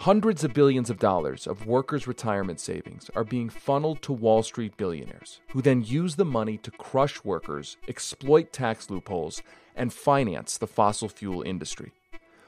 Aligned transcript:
Hundreds 0.00 0.44
of 0.44 0.54
billions 0.54 0.88
of 0.88 0.98
dollars 0.98 1.46
of 1.46 1.66
workers' 1.66 2.06
retirement 2.06 2.58
savings 2.58 3.10
are 3.14 3.22
being 3.22 3.50
funneled 3.50 4.00
to 4.00 4.14
Wall 4.14 4.42
Street 4.42 4.74
billionaires, 4.78 5.42
who 5.50 5.60
then 5.60 5.84
use 5.84 6.16
the 6.16 6.24
money 6.24 6.56
to 6.56 6.70
crush 6.70 7.22
workers, 7.22 7.76
exploit 7.86 8.50
tax 8.50 8.88
loopholes, 8.88 9.42
and 9.76 9.92
finance 9.92 10.56
the 10.56 10.66
fossil 10.66 11.06
fuel 11.06 11.42
industry. 11.42 11.92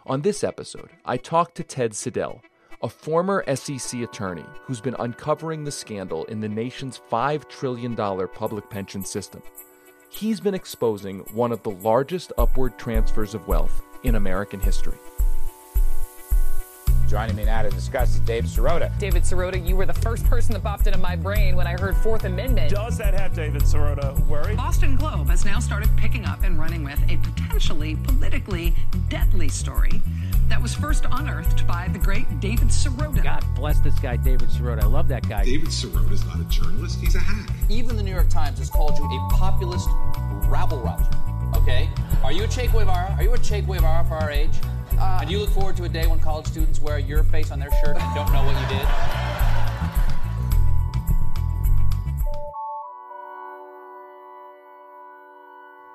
On 0.06 0.22
this 0.22 0.42
episode, 0.42 0.88
I 1.04 1.18
talked 1.18 1.54
to 1.56 1.62
Ted 1.62 1.92
Siedle, 1.92 2.40
a 2.82 2.88
former 2.88 3.44
SEC 3.54 4.00
attorney 4.00 4.46
who's 4.62 4.80
been 4.80 4.96
uncovering 4.98 5.62
the 5.62 5.70
scandal 5.70 6.24
in 6.24 6.40
the 6.40 6.48
nation's 6.48 7.02
$5 7.10 7.50
trillion 7.50 7.94
public 7.94 8.70
pension 8.70 9.04
system. 9.04 9.42
He's 10.08 10.40
been 10.40 10.54
exposing 10.54 11.18
one 11.34 11.52
of 11.52 11.62
the 11.62 11.72
largest 11.72 12.32
upward 12.38 12.78
transfers 12.78 13.34
of 13.34 13.46
wealth 13.46 13.82
in 14.04 14.14
American 14.14 14.58
history. 14.58 14.96
Joining 17.12 17.36
me 17.36 17.44
now 17.44 17.60
to 17.60 17.68
discuss 17.68 18.14
is 18.14 18.20
Dave 18.20 18.44
Sirota. 18.44 18.90
David 18.98 19.24
Sirota, 19.24 19.62
you 19.68 19.76
were 19.76 19.84
the 19.84 19.92
first 19.92 20.24
person 20.24 20.54
that 20.54 20.62
popped 20.62 20.86
into 20.86 20.98
my 20.98 21.14
brain 21.14 21.54
when 21.54 21.66
I 21.66 21.72
heard 21.78 21.94
Fourth 21.94 22.24
Amendment. 22.24 22.70
Does 22.70 22.96
that 22.96 23.12
have 23.12 23.34
David 23.34 23.60
Sirota 23.64 24.18
worried? 24.28 24.56
Boston 24.56 24.96
Globe 24.96 25.28
has 25.28 25.44
now 25.44 25.60
started 25.60 25.94
picking 25.98 26.24
up 26.24 26.42
and 26.42 26.58
running 26.58 26.82
with 26.82 26.98
a 27.10 27.18
potentially 27.18 27.96
politically 27.96 28.74
deadly 29.10 29.50
story 29.50 30.00
that 30.48 30.62
was 30.62 30.74
first 30.74 31.04
unearthed 31.10 31.66
by 31.66 31.86
the 31.88 31.98
great 31.98 32.40
David 32.40 32.68
Sirota. 32.68 33.22
God 33.22 33.44
bless 33.56 33.78
this 33.80 33.98
guy, 33.98 34.16
David 34.16 34.48
Sirota. 34.48 34.82
I 34.82 34.86
love 34.86 35.06
that 35.08 35.28
guy. 35.28 35.44
David 35.44 35.68
Sirota 35.68 36.12
is 36.12 36.24
not 36.24 36.40
a 36.40 36.44
journalist, 36.44 36.98
he's 36.98 37.14
a 37.14 37.18
hack. 37.18 37.54
Even 37.68 37.94
the 37.94 38.02
New 38.02 38.14
York 38.14 38.30
Times 38.30 38.58
has 38.58 38.70
called 38.70 38.96
you 38.96 39.04
a 39.04 39.28
populist 39.34 39.86
rabble 40.48 40.78
rouser. 40.78 41.10
Okay? 41.58 41.90
Are 42.24 42.32
you 42.32 42.44
a 42.44 42.48
Che 42.48 42.68
Guevara? 42.68 43.14
Are 43.18 43.22
you 43.22 43.34
a 43.34 43.38
Che 43.38 43.60
Guevara 43.60 44.02
for 44.08 44.14
our 44.14 44.30
age? 44.30 44.54
Uh, 45.02 45.18
and 45.20 45.28
you 45.28 45.40
look 45.40 45.50
forward 45.50 45.76
to 45.76 45.82
a 45.82 45.88
day 45.88 46.06
when 46.06 46.20
college 46.20 46.46
students 46.46 46.80
wear 46.80 46.96
your 46.96 47.24
face 47.24 47.50
on 47.50 47.58
their 47.58 47.72
shirt 47.84 47.96
and 47.96 48.14
don't 48.14 48.32
know 48.32 48.44
what 48.44 48.54
you 48.62 48.68
did? 48.78 48.86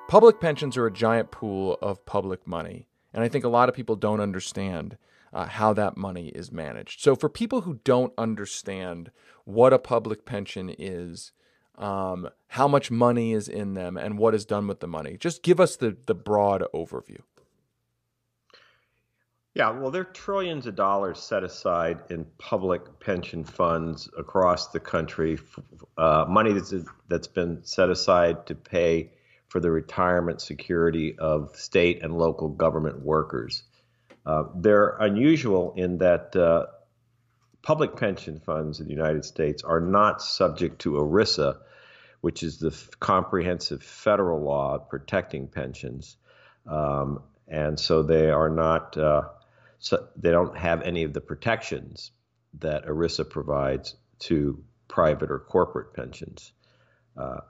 Public 0.09 0.42
pensions 0.42 0.76
are 0.76 0.86
a 0.86 0.92
giant 0.92 1.32
pool 1.32 1.78
of 1.82 2.06
public 2.06 2.45
money, 2.45 2.90
and 3.14 3.23
I 3.23 3.30
think 3.30 3.45
a 3.45 3.50
lot 3.50 3.70
of 3.70 3.76
people 3.76 3.95
don't 3.95 4.20
understand 4.20 4.98
uh, 5.32 5.45
how 5.45 5.72
that 5.72 5.95
money 5.95 6.28
is 6.28 6.52
managed. 6.52 7.00
So, 7.00 7.16
for 7.16 7.30
people 7.30 7.62
who 7.62 7.80
don't 7.86 8.12
understand 8.17 9.12
what 9.45 9.72
a 9.72 9.80
public 9.80 10.26
pension 10.26 10.73
is, 10.78 11.32
um, 11.78 12.28
how 12.50 12.67
much 12.67 12.92
money 12.92 13.32
is 13.32 13.48
in 13.48 13.73
them, 13.73 13.95
and 13.95 14.17
what 14.17 14.36
is 14.36 14.45
done 14.45 14.67
with 14.67 14.82
the 14.82 14.88
money, 14.88 15.16
just 15.17 15.44
give 15.44 15.62
us 15.62 15.78
the, 15.78 15.95
the 16.08 16.16
broad 16.16 16.66
overview. 16.73 17.22
Yeah, 19.58 19.72
well, 19.72 19.90
there 19.90 20.02
are 20.04 20.14
trillions 20.14 20.68
of 20.68 20.76
dollars 20.76 21.18
set 21.18 21.44
aside 21.44 21.98
in 22.12 22.28
public 22.38 23.00
pension 23.00 23.44
funds 23.44 24.08
across 24.16 24.68
the 24.68 24.80
country, 24.80 25.40
uh, 25.98 26.26
money 26.30 26.54
that's, 26.54 26.76
that's 27.08 27.26
been 27.26 27.66
set 27.66 27.90
aside 27.90 28.46
to 28.46 28.54
pay 28.54 29.10
for 29.48 29.60
the 29.60 29.72
retirement 29.72 30.42
security 30.42 31.18
of 31.18 31.56
state 31.56 32.04
and 32.04 32.20
local 32.20 32.50
government 32.50 33.02
workers. 33.02 33.64
Uh, 34.28 34.44
they're 34.58 34.96
unusual 35.00 35.74
in 35.76 35.98
that 35.98 36.36
uh, 36.36 36.68
public 37.64 37.96
pension 37.96 38.40
funds 38.40 38.80
in 38.80 38.86
the 38.86 38.94
United 38.94 39.26
States 39.26 39.64
are 39.64 39.82
not 39.82 40.22
subject 40.22 40.78
to 40.82 40.92
ERISA, 40.92 41.58
which 42.22 42.44
is 42.44 42.60
the 42.60 42.70
f- 42.70 42.92
comprehensive 43.00 43.82
federal 43.82 44.40
law 44.40 44.78
protecting 44.78 45.48
pensions. 45.48 46.16
Um, 46.68 47.24
and 47.48 47.80
so 47.80 48.04
they 48.04 48.30
are 48.30 48.50
not 48.50 48.96
uh, 48.98 49.22
so 49.80 50.08
they 50.16 50.31
don't 50.31 50.58
have 50.58 50.81
any 50.81 51.03
of 51.03 51.14
the 51.14 51.22
protections 51.22 52.11
that 52.59 52.86
ERISA 52.86 53.30
provides 53.30 53.95
to 54.20 54.64
private 54.88 55.31
or 55.31 55.39
corporate 55.39 55.94
pensions. 55.94 56.52
Uh, 57.16 57.42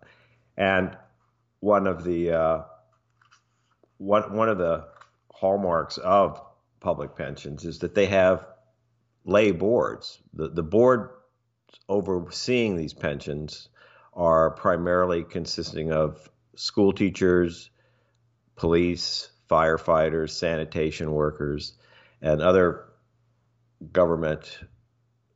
and 0.58 0.98
one 1.60 1.88
of 1.88 2.04
the 2.04 2.32
uh, 2.32 2.62
one 3.98 4.36
one 4.36 4.50
of 4.50 4.58
the 4.58 4.88
hallmarks 5.32 5.98
of 5.98 6.42
public 6.80 7.16
pensions 7.16 7.66
is 7.66 7.80
that 7.80 7.96
they 7.96 8.08
have 8.08 8.46
lay 9.26 9.52
boards. 9.52 10.20
The 10.34 10.50
the 10.50 10.64
board 10.64 11.10
overseeing 11.90 12.76
these 12.76 12.94
pensions 12.94 13.70
are 14.14 14.52
primarily 14.52 15.24
consisting 15.24 15.92
of 15.92 16.30
school 16.56 16.92
teachers, 16.92 17.70
police, 18.56 19.30
firefighters, 19.50 20.32
sanitation 20.32 21.12
workers, 21.12 21.74
and 22.22 22.42
other 22.42 22.86
government 23.92 24.60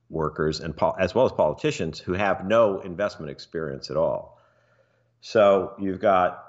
workers 0.10 0.60
and 0.60 0.78
as 1.00 1.16
well 1.16 1.26
as 1.26 1.32
politicians 1.32 2.00
who 2.00 2.14
have 2.14 2.46
no 2.46 2.82
investment 2.82 3.32
experience 3.32 3.90
at 3.90 3.98
all. 3.98 4.40
So 5.22 5.74
you've 5.80 6.00
got 6.00 6.44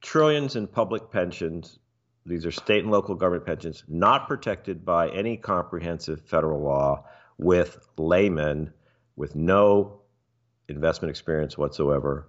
trillions 0.00 0.56
in 0.56 0.66
public 0.66 1.10
pensions. 1.10 1.78
These 2.26 2.46
are 2.46 2.52
state 2.52 2.82
and 2.82 2.92
local 2.92 3.14
government 3.14 3.46
pensions 3.46 3.82
not 3.88 4.28
protected 4.28 4.84
by 4.84 5.08
any 5.08 5.36
comprehensive 5.36 6.20
federal 6.22 6.62
law 6.62 7.06
with 7.38 7.78
laymen 7.96 8.72
with 9.16 9.34
no 9.34 10.00
investment 10.68 11.10
experience 11.10 11.58
whatsoever 11.58 12.28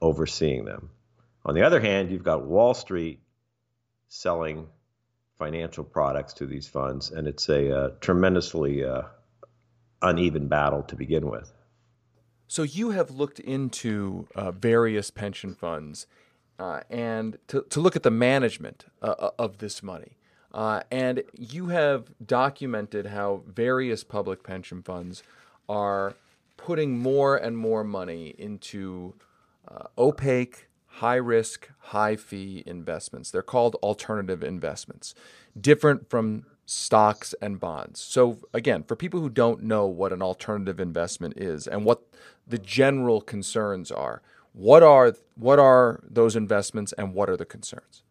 overseeing 0.00 0.64
them. 0.64 0.90
On 1.44 1.54
the 1.54 1.62
other 1.62 1.80
hand, 1.80 2.10
you've 2.10 2.22
got 2.22 2.44
Wall 2.44 2.74
Street 2.74 3.20
selling 4.08 4.68
financial 5.38 5.84
products 5.84 6.32
to 6.34 6.46
these 6.46 6.68
funds, 6.68 7.10
and 7.10 7.26
it's 7.26 7.48
a 7.48 7.76
uh, 7.76 7.88
tremendously 8.00 8.84
uh, 8.84 9.02
uneven 10.02 10.48
battle 10.48 10.82
to 10.84 10.96
begin 10.96 11.28
with. 11.28 11.52
So 12.46 12.62
you 12.62 12.90
have 12.90 13.10
looked 13.10 13.40
into 13.40 14.28
uh, 14.34 14.52
various 14.52 15.10
pension 15.10 15.54
funds 15.54 16.06
uh, 16.58 16.80
and 16.88 17.38
to, 17.48 17.64
to 17.70 17.80
look 17.80 17.96
at 17.96 18.04
the 18.04 18.10
management 18.10 18.84
uh, 19.02 19.14
uh, 19.18 19.30
of 19.38 19.58
this 19.58 19.82
money. 19.82 20.16
and 20.90 21.24
you 21.36 21.68
have 21.68 22.12
documented 22.24 23.06
how 23.06 23.42
various 23.46 24.04
public 24.04 24.44
pension 24.44 24.82
funds 24.82 25.22
are 25.68 26.14
putting 26.56 26.98
more 26.98 27.36
and 27.36 27.58
more 27.58 27.82
money 27.82 28.34
into 28.38 29.14
opaque, 29.98 30.68
high 30.98 31.16
risk, 31.16 31.70
high 31.78 32.14
fee 32.14 32.62
investments. 32.66 33.30
They're 33.30 33.42
called 33.42 33.74
alternative 33.76 34.44
investments, 34.44 35.14
different 35.60 36.08
from 36.08 36.44
stocks 36.66 37.34
and 37.42 37.58
bonds. 37.58 38.00
So, 38.00 38.38
again, 38.52 38.84
for 38.84 38.94
people 38.94 39.20
who 39.20 39.28
don't 39.28 39.62
know 39.62 39.86
what 39.86 40.12
an 40.12 40.22
alternative 40.22 40.78
investment 40.78 41.34
is 41.36 41.66
and 41.66 41.84
what 41.84 42.02
the 42.46 42.58
general 42.58 43.20
concerns 43.20 43.90
are, 43.90 44.22
what 44.52 44.82
are 44.82 45.14
what 45.34 45.58
are 45.58 46.00
those 46.08 46.36
investments 46.36 46.92
and 46.96 47.12
what 47.12 47.28
are 47.28 47.36
the 47.36 47.44
concerns? 47.44 48.04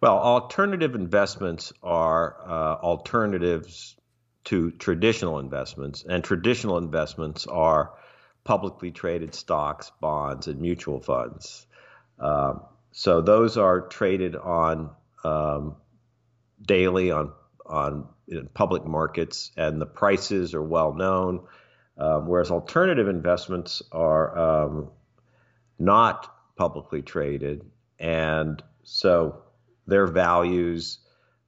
Well, 0.00 0.16
alternative 0.18 0.94
investments 0.94 1.72
are 1.82 2.36
uh, 2.46 2.76
alternatives 2.82 3.96
to 4.44 4.70
traditional 4.72 5.38
investments, 5.40 6.04
and 6.08 6.22
traditional 6.22 6.78
investments 6.78 7.46
are 7.46 7.94
publicly 8.44 8.90
traded 8.90 9.34
stocks, 9.34 9.90
bonds, 10.00 10.46
and 10.46 10.60
mutual 10.60 11.00
funds. 11.00 11.66
Um, 12.18 12.60
so 12.92 13.22
those 13.22 13.56
are 13.56 13.80
traded 13.80 14.36
on 14.36 14.90
um, 15.24 15.76
daily 16.62 17.10
on 17.10 17.32
on 17.66 18.08
public 18.52 18.84
markets, 18.84 19.50
and 19.56 19.80
the 19.80 19.86
prices 19.86 20.54
are 20.54 20.62
well 20.62 20.92
known. 20.92 21.46
Um, 21.96 22.26
whereas 22.26 22.50
alternative 22.50 23.08
investments 23.08 23.82
are 23.92 24.36
um, 24.36 24.90
not 25.78 26.32
publicly 26.56 27.02
traded, 27.02 27.64
and 27.98 28.62
so 28.82 29.42
their 29.86 30.06
values 30.06 30.98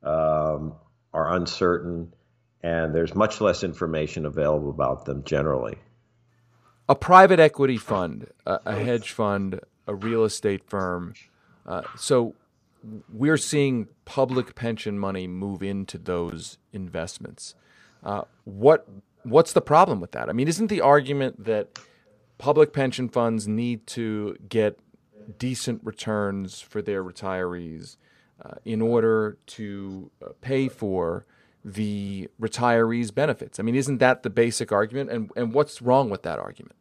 um, 0.02 0.74
are 1.12 1.34
uncertain, 1.34 2.14
and 2.62 2.94
there's 2.94 3.14
much 3.14 3.40
less 3.40 3.64
information 3.64 4.24
available 4.24 4.70
about 4.70 5.04
them 5.04 5.24
generally 5.24 5.78
a 6.88 6.94
private 6.94 7.40
equity 7.40 7.76
fund, 7.76 8.28
a, 8.44 8.60
a 8.66 8.76
hedge 8.76 9.10
fund, 9.12 9.60
a 9.86 9.94
real 9.94 10.24
estate 10.24 10.64
firm. 10.64 11.14
Uh, 11.66 11.82
so 11.96 12.34
we're 13.12 13.36
seeing 13.36 13.88
public 14.04 14.54
pension 14.54 14.98
money 14.98 15.26
move 15.26 15.62
into 15.62 15.98
those 15.98 16.58
investments. 16.72 17.54
Uh, 18.04 18.22
what 18.44 18.86
what's 19.24 19.52
the 19.52 19.60
problem 19.60 20.00
with 20.00 20.12
that? 20.12 20.28
I 20.28 20.32
mean, 20.32 20.46
isn't 20.46 20.68
the 20.68 20.80
argument 20.80 21.44
that 21.44 21.78
public 22.38 22.72
pension 22.72 23.08
funds 23.08 23.48
need 23.48 23.86
to 23.88 24.36
get 24.48 24.78
decent 25.38 25.80
returns 25.82 26.60
for 26.60 26.80
their 26.80 27.02
retirees 27.02 27.96
uh, 28.44 28.54
in 28.64 28.80
order 28.80 29.38
to 29.46 30.10
uh, 30.22 30.28
pay 30.40 30.68
for 30.68 31.26
the 31.66 32.28
retirees' 32.40 33.12
benefits. 33.12 33.58
I 33.58 33.64
mean, 33.64 33.74
isn't 33.74 33.98
that 33.98 34.22
the 34.22 34.30
basic 34.30 34.70
argument? 34.70 35.10
And, 35.10 35.30
and 35.34 35.52
what's 35.52 35.82
wrong 35.82 36.08
with 36.08 36.22
that 36.22 36.38
argument? 36.38 36.76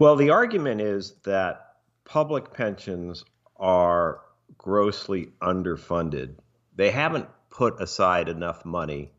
Well, 0.00 0.16
the 0.16 0.30
argument 0.30 0.80
is 0.80 1.14
that 1.22 1.74
public 2.04 2.52
pensions 2.52 3.24
are 3.56 4.20
grossly 4.58 5.28
underfunded. 5.40 6.34
They 6.74 6.90
haven't 6.90 7.28
put 7.50 7.80
aside 7.80 8.28
enough 8.28 8.64
money 8.64 9.12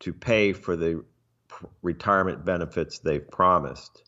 to 0.00 0.12
pay 0.12 0.52
for 0.52 0.76
the 0.76 1.02
retirement 1.80 2.44
benefits 2.44 2.98
they've 2.98 3.30
promised. 3.30 4.02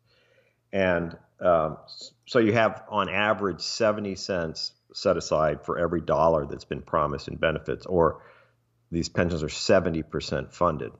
And 0.71 1.17
um, 1.41 1.79
so 2.27 2.41
you 2.41 2.53
have, 2.53 2.83
on 2.91 3.09
average, 3.09 3.63
70 3.63 4.17
cents 4.17 4.73
set 4.93 5.17
aside 5.17 5.65
for 5.65 5.79
every 5.79 6.03
dollar 6.03 6.45
that's 6.45 6.67
been 6.67 6.83
promised 6.83 7.29
in 7.29 7.37
benefits, 7.37 7.87
or 7.87 8.21
these 8.91 9.09
pensions 9.09 9.43
are 9.43 9.49
70% 9.49 10.53
funded. 10.53 10.93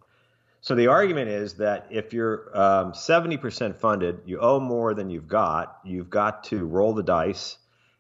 So 0.61 0.75
the 0.75 0.89
argument 0.89 1.29
is 1.31 1.55
that 1.55 1.87
if 1.91 2.13
you're 2.13 2.51
um, 2.53 2.93
70% 2.93 3.77
funded, 3.77 4.23
you 4.27 4.41
owe 4.41 4.61
more 4.61 4.93
than 4.95 5.09
you've 5.09 5.29
got. 5.29 5.79
You've 5.85 6.11
got 6.11 6.45
to 6.45 6.65
roll 6.65 6.95
the 6.95 7.03
dice 7.03 7.57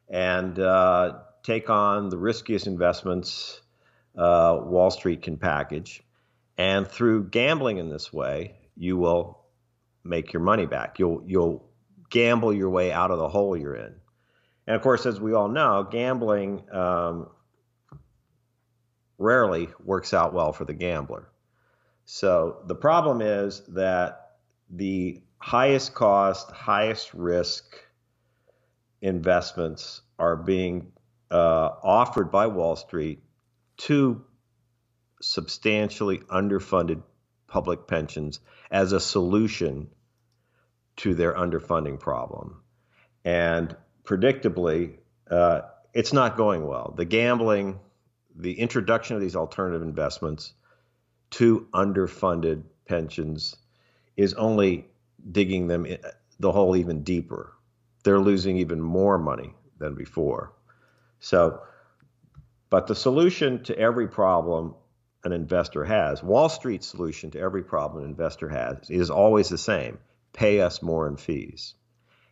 and 0.09 0.59
uh, 0.59 1.19
take 1.43 1.71
on 1.71 2.09
the 2.09 2.19
riskiest 2.19 2.67
investments 2.67 3.61
uh, 4.17 4.59
Wall 4.61 4.91
Street 4.91 5.23
can 5.23 5.37
package. 5.37 6.03
And 6.57 6.89
through 6.89 7.29
gambling 7.29 7.79
in 7.79 7.89
this 7.89 8.13
way, 8.13 8.57
you 8.77 8.97
will 8.97 9.45
make 10.03 10.33
your 10.33 10.43
money 10.43 10.67
back. 10.67 10.99
You'll 10.99 11.23
you'll 11.27 11.65
gamble 12.11 12.53
your 12.53 12.71
way 12.71 12.91
out 12.91 13.11
of 13.11 13.19
the 13.19 13.29
hole 13.29 13.57
you're 13.57 13.77
in. 13.77 13.95
And 14.67 14.77
of 14.77 14.83
course, 14.83 15.07
as 15.07 15.21
we 15.21 15.35
all 15.35 15.49
know, 15.49 15.87
gambling 15.89 16.65
um, 16.73 17.29
rarely 19.19 19.69
works 19.85 20.15
out 20.15 20.33
well 20.33 20.53
for 20.53 20.65
the 20.65 20.75
gambler. 20.75 21.29
So 22.05 22.63
the 22.67 22.75
problem 22.75 23.21
is 23.21 23.63
that 23.69 24.37
the 24.71 25.21
highest 25.39 25.95
cost, 25.95 26.51
highest 26.51 27.13
risk 27.13 27.65
investments 29.03 30.01
are 30.19 30.37
being 30.37 30.93
uh, 31.31 31.71
offered 31.83 32.33
by 32.33 32.47
Wall 32.47 32.77
Street 32.77 33.23
to 33.79 34.25
substantially 35.21 36.19
underfunded 36.19 37.03
public 37.47 37.87
pensions 37.87 38.41
as 38.71 38.93
a 38.93 39.01
solution 39.01 39.89
to 40.97 41.15
their 41.15 41.35
underfunding 41.35 41.99
problem. 41.99 42.63
And 43.25 43.77
predictably, 44.05 44.95
uh, 45.31 45.63
it's 45.93 46.13
not 46.13 46.37
going 46.37 46.67
well. 46.67 46.95
The 46.97 47.05
gambling, 47.05 47.79
the 48.39 48.59
introduction 48.59 49.17
of 49.17 49.23
these 49.23 49.37
alternative 49.37 49.83
investments 49.83 50.55
to 51.31 51.67
underfunded 51.75 52.63
pensions 52.87 53.57
is 54.17 54.33
only 54.35 54.87
digging 55.31 55.67
them 55.67 55.87
the 56.41 56.53
hole 56.53 56.77
even 56.77 57.03
deeper. 57.03 57.53
They're 58.05 58.21
losing 58.21 58.59
even 58.59 58.81
more 58.81 59.19
money 59.19 59.55
than 59.79 59.95
before. 59.95 60.53
So, 61.21 61.61
but 62.71 62.87
the 62.87 62.95
solution 62.95 63.63
to 63.65 63.79
every 63.79 64.09
problem 64.09 64.75
an 65.25 65.33
investor 65.33 65.85
has, 65.85 66.23
Wall 66.23 66.49
Street's 66.49 66.87
solution 66.87 67.31
to 67.33 67.41
every 67.41 67.65
problem 67.65 68.05
an 68.05 68.11
investor 68.11 68.49
has, 68.49 68.89
is 68.89 69.11
always 69.11 69.49
the 69.49 69.59
same 69.59 69.99
pay 70.33 70.61
us 70.61 70.83
more 70.83 71.09
in 71.09 71.17
fees. 71.17 71.75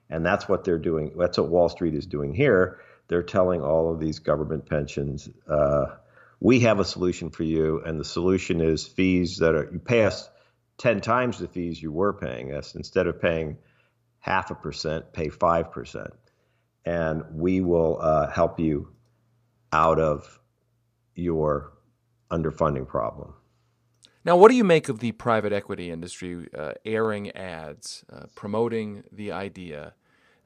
And 0.09 0.25
that's 0.25 0.49
what 0.49 0.63
they're 0.63 0.79
doing. 0.79 1.13
That's 1.19 1.39
what 1.39 1.49
Wall 1.49 1.69
Street 1.69 1.95
is 1.95 2.07
doing 2.07 2.33
here. 2.33 2.79
They're 3.09 3.23
telling 3.23 3.63
all 3.63 3.93
of 3.93 4.01
these 4.01 4.19
government 4.19 4.67
pensions, 4.67 5.29
uh, 5.49 5.87
we 6.41 6.61
have 6.61 6.81
a 6.81 6.85
solution 6.85 7.31
for 7.31 7.45
you, 7.45 7.83
and 7.85 7.99
the 7.99 8.05
solution 8.05 8.61
is 8.61 8.87
fees 8.87 9.39
that 9.39 9.55
are 9.55 9.71
you 9.73 9.79
pay 9.79 10.05
us 10.05 10.29
ten 10.77 11.01
times 11.01 11.39
the 11.39 11.49
fees 11.49 11.83
you 11.83 11.93
were 11.93 12.13
paying 12.13 12.53
us. 12.53 12.75
Instead 12.75 13.07
of 13.07 13.21
paying 13.21 13.59
half 14.19 14.51
a 14.51 14.55
percent, 14.55 15.13
pay 15.13 15.29
five 15.29 15.73
percent, 15.73 16.13
and 16.85 17.23
we 17.33 17.61
will 17.61 17.99
uh, 18.01 18.31
help 18.31 18.61
you 18.61 18.89
out 19.73 19.99
of 19.99 20.41
your 21.15 21.73
underfunding 22.31 22.87
problem. 22.87 23.33
Now, 24.25 24.37
what 24.37 24.51
do 24.51 24.57
you 24.57 24.65
make 24.65 24.89
of 24.89 24.99
the 24.99 25.13
private 25.13 25.53
equity 25.53 25.91
industry 25.91 26.49
uh, 26.53 26.73
airing 26.85 27.31
ads 27.31 28.05
uh, 28.13 28.25
promoting 28.35 29.05
the 29.13 29.31
idea 29.31 29.95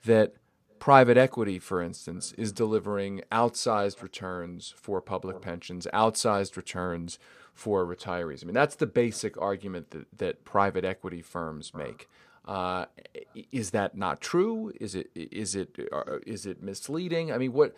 that 0.05 0.35
private 0.81 1.17
equity, 1.17 1.61
for 1.61 1.81
instance, 1.81 2.33
is 2.37 2.51
delivering 2.51 3.23
outsized 3.31 4.03
returns 4.03 4.75
for 4.77 5.01
public 5.01 5.41
pensions, 5.41 5.87
outsized 5.95 6.57
returns 6.57 7.19
for 7.55 7.87
retirees? 7.87 8.43
I 8.43 8.47
mean, 8.47 8.55
that's 8.55 8.75
the 8.75 8.87
basic 8.87 9.41
argument 9.41 9.91
that, 9.91 10.07
that 10.19 10.45
private 10.45 10.85
equity 10.85 11.23
firms 11.23 11.73
make. 11.75 12.09
Uh, 12.49 12.87
is 13.53 13.71
that 13.71 13.97
not 13.97 14.21
true? 14.21 14.73
Is 14.81 14.95
it 14.95 15.11
is 15.15 15.55
it 15.55 15.79
uh, 15.93 16.19
it 16.27 16.63
misleading? 16.63 17.31
I 17.31 17.39
mean, 17.39 17.53
what 17.53 17.77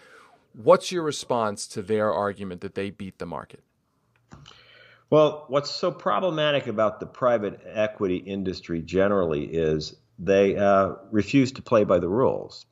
what's 0.54 0.92
your 0.92 1.02
response 1.02 1.66
to 1.68 1.82
their 1.82 2.10
argument 2.12 2.60
that 2.60 2.74
they 2.74 2.90
beat 2.90 3.18
the 3.18 3.26
market? 3.26 3.64
Well, 5.10 5.44
what's 5.48 5.70
so 5.70 5.90
problematic 5.90 6.68
about 6.68 7.00
the 7.00 7.06
private 7.06 7.60
equity 7.66 8.16
industry 8.16 8.80
generally 8.80 9.44
is 9.44 9.94
they 10.18 10.56
uh, 10.56 10.94
refuse 11.10 11.52
to 11.52 11.62
play 11.62 11.84
by 11.84 11.98
the 11.98 12.08
rules. 12.08 12.64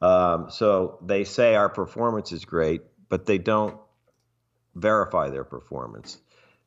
Um, 0.00 0.50
so 0.50 0.98
they 1.04 1.24
say 1.24 1.54
our 1.54 1.68
performance 1.68 2.32
is 2.32 2.44
great, 2.44 2.82
but 3.08 3.26
they 3.26 3.38
don't 3.38 3.76
verify 4.74 5.28
their 5.28 5.44
performance. 5.44 6.18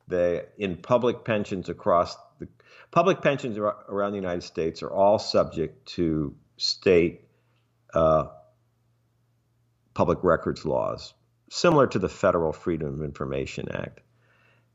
They 0.06 0.42
in 0.58 0.76
public 0.76 1.24
pensions 1.24 1.68
across 1.68 2.16
the 2.38 2.48
public 2.90 3.22
pensions 3.22 3.58
around 3.58 4.12
the 4.12 4.18
United 4.18 4.42
States 4.42 4.82
are 4.82 4.90
all 4.90 5.18
subject 5.18 5.86
to 5.86 6.34
state 6.56 7.22
uh, 7.92 8.26
public 9.94 10.22
records 10.22 10.64
laws, 10.64 11.14
similar 11.50 11.86
to 11.86 11.98
the 11.98 12.08
Federal 12.08 12.52
Freedom 12.52 12.94
of 12.94 13.02
Information 13.02 13.68
Act. 13.72 14.00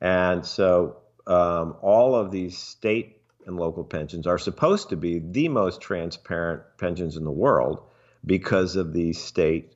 And 0.01 0.45
so 0.45 0.97
um, 1.27 1.75
all 1.81 2.15
of 2.15 2.31
these 2.31 2.57
state 2.57 3.21
and 3.45 3.57
local 3.57 3.83
pensions 3.83 4.27
are 4.27 4.37
supposed 4.37 4.89
to 4.89 4.97
be 4.97 5.19
the 5.19 5.49
most 5.49 5.81
transparent 5.81 6.63
pensions 6.77 7.17
in 7.17 7.23
the 7.23 7.31
world 7.31 7.83
because 8.25 8.75
of 8.75 8.93
the 8.93 9.13
state 9.13 9.73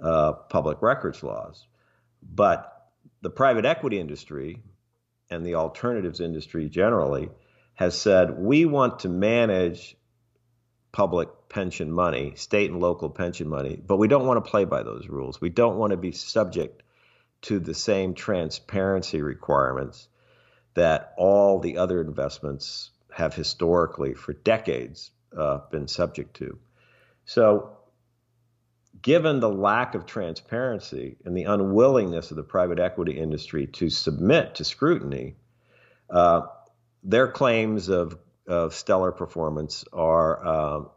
uh, 0.00 0.32
public 0.32 0.82
records 0.82 1.22
laws. 1.22 1.66
But 2.22 2.70
the 3.20 3.30
private 3.30 3.64
equity 3.64 4.00
industry 4.00 4.62
and 5.30 5.44
the 5.44 5.54
alternatives 5.56 6.20
industry 6.20 6.68
generally 6.68 7.30
has 7.74 7.98
said 8.00 8.38
we 8.38 8.64
want 8.64 9.00
to 9.00 9.08
manage 9.08 9.96
public 10.92 11.28
pension 11.48 11.90
money, 11.90 12.34
state 12.36 12.70
and 12.70 12.80
local 12.80 13.10
pension 13.10 13.48
money, 13.48 13.76
but 13.76 13.96
we 13.96 14.08
don't 14.08 14.26
want 14.26 14.44
to 14.44 14.50
play 14.50 14.64
by 14.64 14.82
those 14.82 15.08
rules. 15.08 15.40
We 15.40 15.50
don't 15.50 15.76
want 15.76 15.90
to 15.90 15.96
be 15.96 16.12
subject 16.12 16.82
to 17.42 17.58
the 17.58 17.74
same 17.74 18.14
transparency 18.14 19.20
requirements 19.20 20.08
that 20.74 21.12
all 21.16 21.60
the 21.60 21.78
other 21.78 22.00
investments 22.00 22.90
have 23.12 23.34
historically, 23.34 24.14
for 24.14 24.32
decades, 24.32 25.10
uh, 25.36 25.58
been 25.70 25.88
subject 25.88 26.36
to. 26.36 26.58
So, 27.24 27.78
given 29.00 29.40
the 29.40 29.50
lack 29.50 29.94
of 29.94 30.06
transparency 30.06 31.16
and 31.24 31.36
the 31.36 31.44
unwillingness 31.44 32.30
of 32.30 32.36
the 32.36 32.42
private 32.42 32.78
equity 32.78 33.18
industry 33.18 33.66
to 33.66 33.90
submit 33.90 34.56
to 34.56 34.64
scrutiny, 34.64 35.36
uh, 36.10 36.42
their 37.02 37.28
claims 37.28 37.88
of, 37.88 38.18
of 38.46 38.74
stellar 38.74 39.12
performance 39.12 39.84
are, 39.92 40.46
um, 40.46 40.90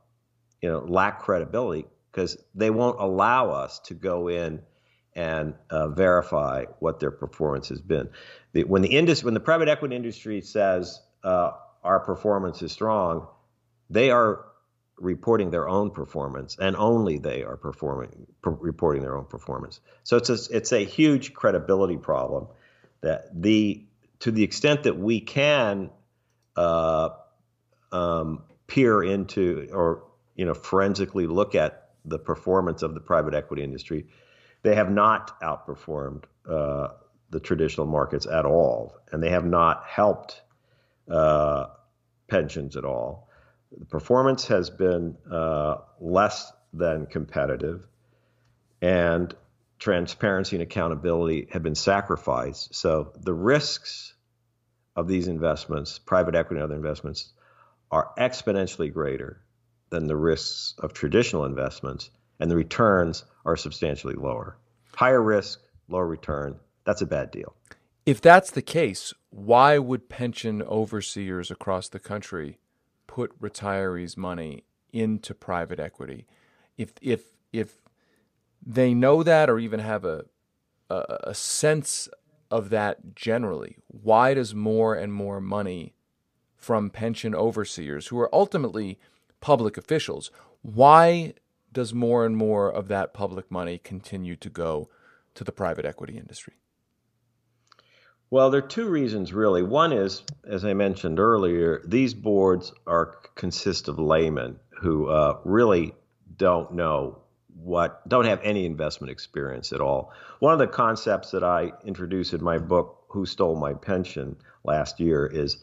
you 0.62 0.70
know, 0.70 0.80
lack 0.80 1.20
credibility 1.20 1.86
because 2.12 2.38
they 2.56 2.70
won't 2.70 3.00
allow 3.00 3.52
us 3.52 3.80
to 3.80 3.94
go 3.94 4.28
in 4.28 4.62
and 5.14 5.56
uh, 5.70 5.90
verify 5.90 6.66
what 6.80 7.00
their 7.00 7.12
performance 7.12 7.70
has 7.70 7.82
been. 7.82 8.10
The, 8.54 8.64
when 8.64 8.82
the 8.82 8.90
industry, 8.96 9.26
when 9.26 9.34
the 9.34 9.40
private 9.40 9.68
equity 9.68 9.96
industry 9.96 10.42
says 10.42 11.02
uh, 11.24 11.52
our 11.84 12.00
performance 12.00 12.62
is 12.62 12.72
strong, 12.72 13.28
they 13.90 14.12
are 14.12 14.46
reporting 14.98 15.52
their 15.52 15.68
own 15.68 15.92
performance, 15.92 16.58
and 16.60 16.76
only 16.76 17.18
they 17.18 17.44
are 17.44 17.58
performing 17.58 18.28
reporting 18.44 19.02
their 19.02 19.16
own 19.16 19.26
performance. 19.26 19.80
So 20.04 20.18
it's 20.18 20.30
a, 20.30 20.38
it's 20.56 20.72
a 20.72 20.84
huge 20.84 21.34
credibility 21.34 21.98
problem 21.98 22.48
that 23.02 23.30
the 23.40 23.86
to 24.20 24.32
the 24.32 24.44
extent 24.44 24.84
that 24.84 24.98
we 24.98 25.20
can 25.20 25.92
uh, 26.56 27.10
um, 27.92 28.44
peer 28.66 29.04
into 29.04 29.70
or 29.72 30.04
you 30.36 30.46
know 30.46 30.54
forensically 30.54 31.28
look 31.28 31.56
at 31.56 31.90
the 32.06 32.18
performance 32.20 32.84
of 32.84 32.94
the 32.94 33.02
private 33.02 33.34
equity 33.34 33.64
industry 33.64 34.08
they 34.64 34.76
have 34.76 34.92
not 34.92 35.40
outperformed 35.42 36.24
uh, 36.50 36.90
the 37.30 37.40
traditional 37.40 37.86
markets 37.88 38.26
at 38.26 38.46
all, 38.46 38.98
and 39.12 39.22
they 39.22 39.30
have 39.30 39.46
not 39.46 39.84
helped 39.86 40.42
uh, 41.10 41.68
pensions 42.28 42.76
at 42.76 42.86
all. 42.86 43.27
The 43.78 43.86
performance 43.86 44.48
has 44.48 44.70
been 44.70 45.18
uh, 45.32 45.78
less 46.00 46.52
than 46.74 47.06
competitive, 47.06 47.86
and 48.82 49.34
transparency 49.80 50.56
and 50.56 50.64
accountability 50.64 51.48
have 51.52 51.64
been 51.64 51.76
sacrificed. 51.76 52.74
So 52.74 53.14
the 53.20 53.34
risks 53.34 54.14
of 54.96 55.08
these 55.08 55.28
investments, 55.28 56.00
private 56.00 56.36
equity 56.36 56.62
and 56.62 56.64
other 56.64 56.76
investments, 56.76 57.32
are 57.92 58.12
exponentially 58.18 58.92
greater 58.92 59.42
than 59.90 60.08
the 60.08 60.16
risks 60.16 60.74
of 60.80 60.94
traditional 60.94 61.46
investments 61.46 62.10
and 62.40 62.52
the 62.52 62.56
returns 62.56 63.24
are 63.46 63.56
substantially 63.56 64.16
lower. 64.16 64.58
Higher 64.96 65.22
risk, 65.22 65.60
lower 65.88 66.08
return. 66.08 66.60
That's 66.84 67.02
a 67.02 67.06
bad 67.06 67.32
deal. 67.32 67.56
If 68.06 68.22
that's 68.22 68.52
the 68.52 68.62
case, 68.62 69.14
why 69.30 69.78
would 69.78 70.10
pension 70.10 70.62
overseers 70.64 71.52
across 71.52 71.90
the 71.90 72.00
country 72.00 72.58
put 73.18 73.42
retirees' 73.42 74.16
money 74.16 74.64
into 74.94 75.34
private 75.34 75.80
equity 75.80 76.28
if 76.78 76.92
if 77.02 77.22
if 77.52 77.82
they 78.64 78.94
know 78.94 79.24
that 79.24 79.50
or 79.50 79.58
even 79.58 79.80
have 79.80 80.06
a 80.06 80.26
a, 80.92 81.18
a 81.24 81.34
sense 81.34 82.08
of 82.52 82.70
that 82.70 83.16
generally? 83.16 83.78
Why 83.88 84.36
does 84.36 84.54
more 84.54 84.94
and 84.94 85.12
more 85.12 85.42
money 85.42 85.96
from 86.56 86.92
pension 86.92 87.34
overseers, 87.34 88.08
who 88.08 88.20
are 88.20 88.30
ultimately 88.32 89.00
public 89.42 89.78
officials, 89.78 90.30
why 90.62 91.34
does 91.74 91.96
more 91.96 92.24
and 92.24 92.38
more 92.38 92.72
of 92.72 92.88
that 92.88 93.16
public 93.16 93.50
money 93.50 93.80
continue 93.80 94.36
to 94.36 94.50
go 94.50 94.90
to 95.34 95.44
the 95.44 95.52
private 95.52 95.86
equity 95.86 96.18
industry? 96.18 96.54
Well, 98.30 98.50
there 98.50 98.60
are 98.64 98.68
two 98.68 98.90
reasons 98.90 99.32
really. 99.32 99.64
One 99.64 99.94
is, 99.94 100.22
as 100.44 100.66
I 100.66 100.74
mentioned 100.74 101.20
earlier, 101.20 101.82
these 101.86 102.14
boards 102.14 102.74
are 102.86 103.16
consist 103.36 103.88
of 103.88 104.00
laymen 104.00 104.60
who 104.82 105.08
uh, 105.08 105.40
really 105.46 105.94
don't 106.36 106.74
know 106.74 107.20
what, 107.56 108.08
don't 108.08 108.26
have 108.26 108.42
any 108.44 108.66
investment 108.66 109.12
experience 109.12 109.72
at 109.72 109.82
all. 109.82 110.12
One 110.40 110.54
of 110.54 110.60
the 110.60 110.68
concepts 110.68 111.32
that 111.32 111.44
I 111.44 111.72
introduced 111.86 112.34
in 112.34 112.44
my 112.44 112.58
book, 112.58 113.06
Who 113.10 113.26
Stole 113.26 113.56
My 113.56 113.74
Pension, 113.74 114.36
last 114.64 115.00
year 115.00 115.26
is 115.26 115.58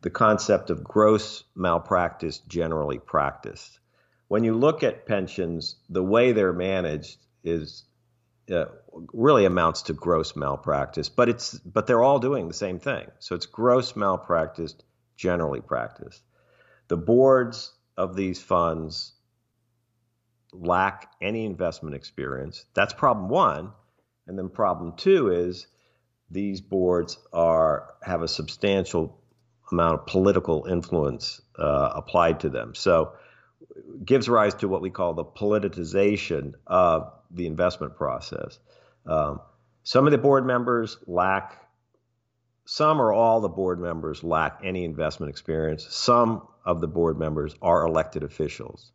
the 0.00 0.10
concept 0.10 0.70
of 0.70 0.84
gross 0.84 1.42
malpractice 1.56 2.38
generally 2.38 2.98
practiced. 2.98 3.80
When 4.28 4.44
you 4.44 4.54
look 4.54 4.82
at 4.82 5.06
pensions, 5.06 5.76
the 5.88 6.02
way 6.02 6.32
they're 6.32 6.52
managed 6.52 7.18
is 7.42 7.84
uh, 8.50 8.66
really 9.12 9.44
amounts 9.44 9.82
to 9.82 9.92
gross 9.92 10.36
malpractice, 10.36 11.08
but 11.08 11.28
it's 11.28 11.54
but 11.58 11.86
they're 11.86 12.02
all 12.02 12.18
doing 12.18 12.48
the 12.48 12.54
same 12.54 12.78
thing. 12.78 13.06
So 13.18 13.34
it's 13.34 13.46
gross 13.46 13.96
malpractice 13.96 14.74
generally 15.16 15.60
practiced. 15.60 16.22
The 16.88 16.96
boards 16.96 17.72
of 17.96 18.16
these 18.16 18.42
funds 18.42 19.12
lack 20.52 21.12
any 21.20 21.44
investment 21.44 21.96
experience. 21.96 22.64
That's 22.74 22.92
problem 22.92 23.28
one. 23.28 23.72
And 24.26 24.38
then 24.38 24.48
problem 24.48 24.94
two 24.96 25.30
is 25.30 25.66
these 26.30 26.60
boards 26.60 27.18
are 27.32 27.94
have 28.02 28.22
a 28.22 28.28
substantial 28.28 29.20
amount 29.72 30.00
of 30.00 30.06
political 30.06 30.66
influence 30.66 31.40
uh, 31.58 31.92
applied 31.94 32.40
to 32.40 32.48
them. 32.48 32.74
So 32.74 33.12
gives 34.04 34.28
rise 34.28 34.54
to 34.54 34.68
what 34.68 34.82
we 34.82 34.90
call 34.90 35.14
the 35.14 35.24
politicization 35.24 36.54
of 36.66 37.12
the 37.30 37.46
investment 37.46 37.96
process. 37.96 38.58
Um, 39.06 39.40
some 39.82 40.06
of 40.06 40.12
the 40.12 40.18
board 40.18 40.46
members 40.46 40.98
lack, 41.06 41.66
some 42.64 43.00
or 43.00 43.12
all 43.12 43.40
the 43.40 43.48
board 43.48 43.78
members 43.78 44.24
lack 44.24 44.60
any 44.64 44.84
investment 44.84 45.30
experience. 45.30 45.86
Some 45.94 46.46
of 46.64 46.80
the 46.80 46.88
board 46.88 47.18
members 47.18 47.54
are 47.60 47.86
elected 47.86 48.22
officials. 48.22 48.92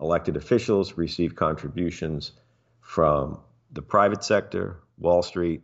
Elected 0.00 0.36
officials 0.36 0.96
receive 0.96 1.36
contributions 1.36 2.32
from 2.80 3.40
the 3.72 3.82
private 3.82 4.24
sector, 4.24 4.80
Wall 4.98 5.22
Street, 5.22 5.62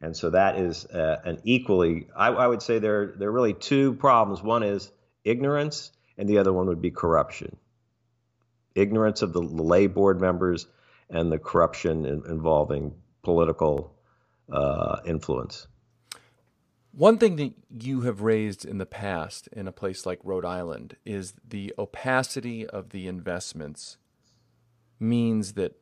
and 0.00 0.16
so 0.16 0.30
that 0.30 0.56
is 0.56 0.86
uh, 0.86 1.20
an 1.24 1.40
equally, 1.44 2.08
I, 2.16 2.28
I, 2.28 2.46
would 2.46 2.62
say 2.62 2.78
there, 2.78 3.12
there 3.18 3.28
are 3.28 3.32
really 3.32 3.52
two 3.52 3.94
problems. 3.94 4.42
One 4.42 4.62
is 4.62 4.90
ignorance, 5.24 5.92
and 6.16 6.28
the 6.28 6.38
other 6.38 6.52
one 6.52 6.66
would 6.66 6.80
be 6.80 6.90
corruption. 6.90 7.56
Ignorance 8.74 9.22
of 9.22 9.32
the 9.32 9.42
lay 9.42 9.86
board 9.86 10.20
members 10.20 10.66
and 11.08 11.30
the 11.30 11.38
corruption 11.38 12.04
in, 12.04 12.22
involving 12.28 12.94
political 13.22 13.94
uh, 14.50 15.00
influence. 15.04 15.66
One 16.92 17.18
thing 17.18 17.36
that 17.36 17.54
you 17.70 18.00
have 18.02 18.20
raised 18.20 18.64
in 18.64 18.78
the 18.78 18.86
past 18.86 19.48
in 19.52 19.68
a 19.68 19.72
place 19.72 20.04
like 20.04 20.18
Rhode 20.24 20.44
Island 20.44 20.96
is 21.04 21.34
the 21.48 21.72
opacity 21.78 22.66
of 22.66 22.90
the 22.90 23.06
investments 23.06 23.96
means 24.98 25.52
that 25.52 25.76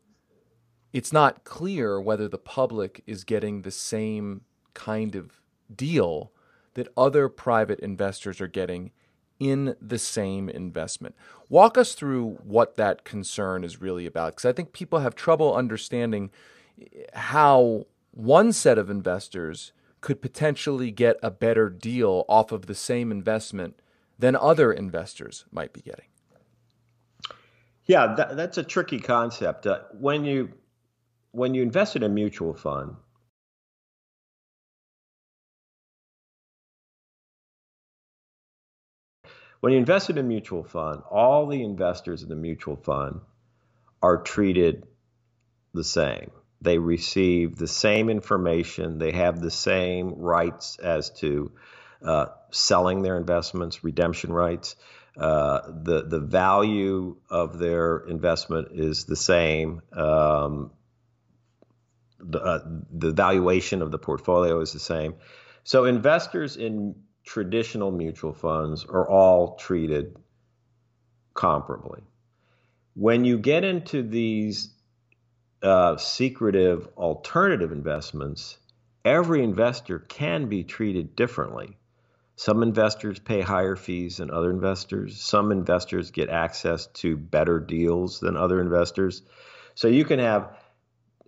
it's 0.92 1.12
not 1.12 1.44
clear 1.44 2.00
whether 2.00 2.28
the 2.28 2.38
public 2.38 3.02
is 3.06 3.24
getting 3.24 3.62
the 3.62 3.70
same 3.70 4.42
kind 4.74 5.14
of 5.14 5.40
deal 5.74 6.32
that 6.74 6.88
other 6.96 7.28
private 7.28 7.80
investors 7.80 8.40
are 8.40 8.48
getting 8.48 8.90
in 9.38 9.76
the 9.80 9.98
same 9.98 10.48
investment. 10.48 11.14
Walk 11.48 11.78
us 11.78 11.94
through 11.94 12.38
what 12.42 12.76
that 12.76 13.04
concern 13.04 13.64
is 13.64 13.80
really 13.80 14.06
about, 14.06 14.32
because 14.32 14.44
I 14.44 14.52
think 14.52 14.72
people 14.72 14.98
have 14.98 15.14
trouble 15.14 15.54
understanding 15.54 16.30
how 17.14 17.86
one 18.10 18.52
set 18.52 18.78
of 18.78 18.90
investors 18.90 19.72
could 20.00 20.20
potentially 20.22 20.90
get 20.90 21.16
a 21.22 21.30
better 21.30 21.68
deal 21.68 22.24
off 22.28 22.52
of 22.52 22.66
the 22.66 22.74
same 22.74 23.10
investment 23.10 23.80
than 24.18 24.36
other 24.36 24.72
investors 24.72 25.44
might 25.50 25.72
be 25.72 25.80
getting. 25.80 26.06
Yeah, 27.86 28.14
that, 28.16 28.36
that's 28.36 28.58
a 28.58 28.62
tricky 28.62 28.98
concept. 29.00 29.66
Uh, 29.66 29.80
when 29.98 30.24
you 30.24 30.52
when 31.32 31.54
you 31.54 31.62
invest 31.62 31.96
in 31.96 32.02
a 32.02 32.08
mutual 32.08 32.54
fund, 32.54 32.96
when 39.60 39.72
you 39.72 39.78
invest 39.78 40.10
in 40.10 40.18
a 40.18 40.22
mutual 40.22 40.62
fund, 40.62 41.02
all 41.10 41.46
the 41.46 41.62
investors 41.62 42.22
in 42.22 42.28
the 42.28 42.36
mutual 42.36 42.76
fund 42.76 43.20
are 44.02 44.22
treated 44.22 44.86
the 45.74 45.84
same. 45.84 46.30
They 46.60 46.78
receive 46.78 47.56
the 47.56 47.68
same 47.68 48.08
information. 48.08 48.98
They 48.98 49.12
have 49.12 49.40
the 49.40 49.50
same 49.50 50.14
rights 50.14 50.78
as 50.78 51.10
to 51.20 51.52
uh, 52.02 52.26
selling 52.50 53.02
their 53.02 53.16
investments, 53.16 53.84
redemption 53.84 54.32
rights. 54.32 54.76
Uh, 55.16 55.60
the 55.82 56.04
the 56.06 56.20
value 56.20 57.16
of 57.28 57.58
their 57.58 57.98
investment 57.98 58.68
is 58.72 59.04
the 59.04 59.16
same. 59.16 59.82
Um, 59.92 60.70
the, 62.20 62.40
uh, 62.40 62.58
the 62.92 63.12
valuation 63.12 63.82
of 63.82 63.90
the 63.90 63.98
portfolio 63.98 64.60
is 64.60 64.72
the 64.72 64.80
same. 64.80 65.14
So 65.64 65.84
investors 65.84 66.56
in 66.56 66.94
traditional 67.28 67.90
mutual 67.90 68.32
funds 68.32 68.86
are 68.86 69.06
all 69.06 69.56
treated 69.56 70.16
comparably. 71.34 72.00
When 72.94 73.26
you 73.26 73.38
get 73.38 73.64
into 73.64 74.02
these 74.02 74.70
uh, 75.62 75.98
secretive 75.98 76.88
alternative 76.96 77.70
investments, 77.70 78.56
every 79.04 79.44
investor 79.44 79.98
can 79.98 80.48
be 80.48 80.64
treated 80.64 81.14
differently. 81.14 81.76
Some 82.36 82.62
investors 82.62 83.18
pay 83.18 83.42
higher 83.42 83.76
fees 83.76 84.16
than 84.16 84.30
other 84.30 84.50
investors. 84.50 85.20
Some 85.20 85.52
investors 85.52 86.10
get 86.10 86.30
access 86.30 86.86
to 87.02 87.18
better 87.18 87.60
deals 87.60 88.20
than 88.20 88.38
other 88.38 88.58
investors. 88.58 89.20
So 89.74 89.88
you 89.88 90.06
can 90.06 90.18
have 90.18 90.56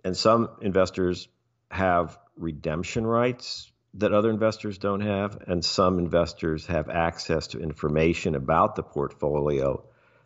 and 0.03 0.17
some 0.17 0.49
investors 0.61 1.27
have 1.69 2.17
redemption 2.35 3.05
rights 3.05 3.70
that 3.95 4.13
other 4.13 4.29
investors 4.29 4.77
don't 4.77 5.01
have, 5.01 5.37
and 5.47 5.63
some 5.63 5.99
investors 5.99 6.65
have 6.67 6.89
access 6.89 7.47
to 7.47 7.59
information 7.59 8.35
about 8.35 8.75
the 8.75 8.83
portfolio 8.83 9.83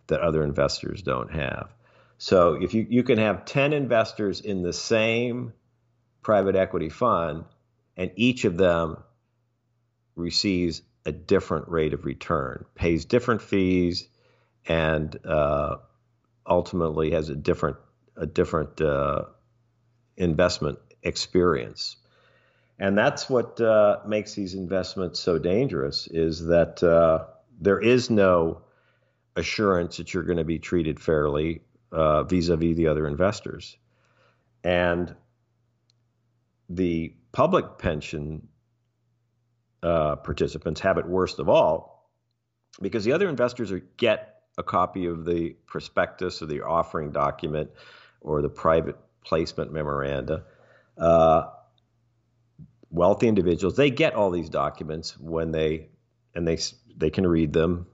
that 0.08 0.22
other 0.22 0.44
investors 0.44 1.02
don't 1.02 1.32
have. 1.32 1.74
So 2.18 2.54
if 2.54 2.74
you, 2.74 2.86
you 2.90 3.04
can 3.04 3.18
have 3.18 3.46
10 3.46 3.74
investors 3.74 4.40
in 4.40 4.62
the 4.62 4.74
same 4.74 5.54
private 6.22 6.56
equity 6.56 6.90
fund, 6.90 7.46
and 7.98 8.12
each 8.16 8.46
of 8.46 8.58
them 8.58 8.98
receives 10.16 10.82
a 11.06 11.12
different 11.12 11.70
rate 11.70 11.94
of 11.94 12.06
return, 12.06 12.66
pays 12.76 13.06
different 13.06 13.42
fees, 13.42 14.08
and 14.68 15.18
uh, 15.26 15.78
ultimately 16.48 17.12
has 17.12 17.30
a 17.30 17.36
different 17.36 17.78
a 18.18 18.26
different 18.26 18.80
uh, 18.80 19.24
investment 20.16 20.80
experience. 21.04 21.98
And 22.78 22.98
that's 22.98 23.30
what 23.30 23.60
uh, 23.62 24.00
makes 24.06 24.34
these 24.34 24.54
investments 24.54 25.20
so 25.20 25.40
dangerous 25.40 26.08
is 26.08 26.48
that 26.48 26.84
uh, 26.84 27.26
there 27.60 27.80
is 27.80 28.10
no 28.10 28.62
assurance 29.36 29.98
that 29.98 30.14
you're 30.14 30.24
going 30.24 30.38
to 30.38 30.44
be 30.44 30.60
treated 30.60 31.00
fairly 31.00 31.62
vis 31.92 32.50
a 32.50 32.58
vis 32.58 32.76
the 32.76 32.88
other 32.88 33.08
investors. 33.08 33.78
And 34.64 35.16
the 36.70 37.14
public 37.32 37.78
pension 37.78 38.48
uh, 39.84 40.16
participants 40.18 40.82
have 40.82 40.98
it 40.98 41.06
worst 41.06 41.40
of 41.40 41.48
all 41.48 42.10
because 42.82 43.04
the 43.04 43.14
other 43.14 43.30
investors 43.30 43.72
are, 43.72 43.80
get 43.98 44.42
a 44.58 44.64
copy 44.64 45.06
of 45.06 45.26
the 45.26 45.56
prospectus 45.68 46.42
or 46.42 46.48
the 46.48 46.62
offering 46.66 47.12
document 47.12 47.70
or 48.22 48.42
the 48.42 48.50
private 48.50 48.98
placement 49.24 49.72
memoranda. 49.72 50.44
Wealthy 52.96 53.28
individuals 53.28 53.76
they 53.76 53.90
get 53.90 54.14
all 54.14 54.32
these 54.32 54.50
documents 54.50 55.18
when 55.20 55.52
they 55.52 55.90
and 56.34 56.48
they 56.48 56.58
they 56.96 57.10
can 57.10 57.28
read 57.28 57.52
them. 57.52 57.88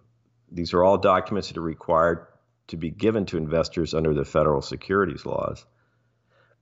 These 0.51 0.73
are 0.73 0.83
all 0.83 0.97
documents 0.97 1.47
that 1.47 1.57
are 1.57 1.61
required 1.61 2.27
to 2.67 2.77
be 2.77 2.91
given 2.91 3.25
to 3.27 3.37
investors 3.37 3.93
under 3.93 4.13
the 4.13 4.25
federal 4.25 4.61
securities 4.61 5.25
laws. 5.25 5.65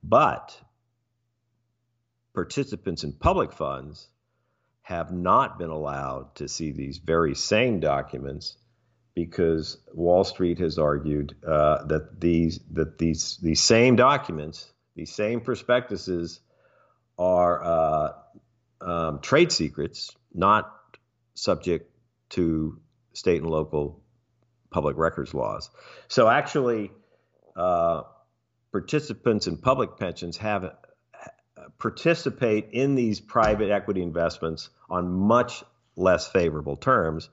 But 0.02 0.58
participants 2.32 3.04
in 3.04 3.12
public 3.12 3.52
funds 3.52 4.08
have 4.82 5.12
not 5.12 5.58
been 5.58 5.70
allowed 5.70 6.34
to 6.36 6.48
see 6.48 6.72
these 6.72 6.98
very 6.98 7.34
same 7.34 7.80
documents 7.80 8.56
because 9.14 9.76
Wall 9.92 10.24
Street 10.24 10.58
has 10.60 10.78
argued 10.78 11.36
uh, 11.46 11.84
that 11.84 12.18
these 12.20 12.60
that 12.72 12.96
these 12.96 13.38
these 13.42 13.60
same 13.60 13.96
documents, 13.96 14.72
these 14.96 15.14
same 15.14 15.42
prospectuses, 15.42 16.40
are 17.18 17.62
uh, 17.62 18.12
um, 18.80 19.20
trade 19.20 19.52
secrets, 19.52 20.16
not 20.32 20.72
subject 21.34 21.90
to 22.30 22.78
state 23.12 23.40
and 23.40 23.50
local 23.50 24.00
public 24.70 24.96
records 24.96 25.34
laws. 25.34 25.70
So 26.08 26.28
actually, 26.28 26.92
uh, 27.56 28.02
participants 28.72 29.46
in 29.46 29.56
public 29.56 29.96
pensions 29.96 30.36
have 30.38 30.64
uh, 30.64 30.70
participate 31.78 32.68
in 32.72 32.94
these 32.94 33.20
private 33.20 33.70
equity 33.70 34.02
investments 34.02 34.70
on 34.88 35.10
much 35.10 35.64
less 35.96 36.26
favorable 36.28 36.76
terms 36.76 37.28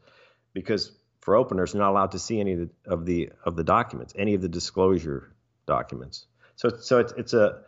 because 0.53 0.91
for 1.21 1.35
openers 1.35 1.73
they're 1.73 1.81
not 1.81 1.91
allowed 1.91 2.11
to 2.11 2.19
see 2.19 2.39
any 2.39 2.53
of 2.53 2.59
the 2.59 2.69
of 2.85 3.05
the, 3.05 3.29
of 3.45 3.55
the 3.55 3.63
documents, 3.63 4.13
any 4.17 4.33
of 4.33 4.41
the 4.41 4.49
disclosure 4.49 5.31
documents. 5.67 6.25
So 6.55 6.69
so 6.69 6.99
it's 6.99 7.13
it's 7.13 7.33
a 7.33 7.61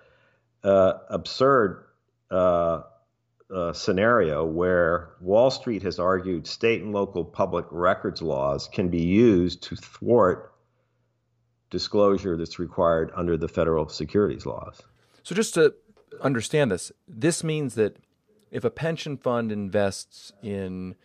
uh, 0.64 0.94
absurd 1.10 1.86
uh, 2.32 2.82
uh, 3.54 3.74
scenario 3.74 4.46
where 4.46 5.10
Wall 5.22 5.50
Street 5.50 5.82
has 5.84 6.00
argued 6.00 6.46
state 6.46 6.84
and 6.84 6.94
local 6.94 7.26
public 7.26 7.66
records 7.72 8.22
laws 8.22 8.70
can 8.72 8.90
be 8.90 9.02
used 9.02 9.64
to 9.64 9.76
thwart 9.76 10.54
disclosure 11.70 12.38
that's 12.38 12.60
required 12.60 13.12
under 13.16 13.38
the 13.38 13.48
federal 13.48 13.88
securities 13.90 14.46
laws. 14.46 14.82
So, 15.24 15.36
just 15.36 15.54
to 15.56 15.74
understand 16.22 16.72
this, 16.72 16.92
this 17.08 17.44
means 17.44 17.76
that 17.76 17.98
if 18.52 18.64
a 18.64 18.70
pension 18.70 19.18
fund 19.18 19.52
invests 19.52 20.32
in 20.42 20.96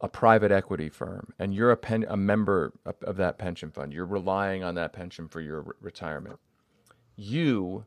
a 0.00 0.08
private 0.08 0.52
equity 0.52 0.88
firm 0.88 1.32
and 1.38 1.54
you're 1.54 1.70
a, 1.70 1.76
pen, 1.76 2.04
a 2.08 2.16
member 2.16 2.72
of, 2.84 2.96
of 3.02 3.16
that 3.16 3.38
pension 3.38 3.70
fund, 3.70 3.92
you're 3.92 4.06
relying 4.06 4.62
on 4.62 4.74
that 4.74 4.92
pension 4.92 5.28
for 5.28 5.40
your 5.40 5.62
re- 5.62 5.72
retirement, 5.80 6.38
you 7.16 7.84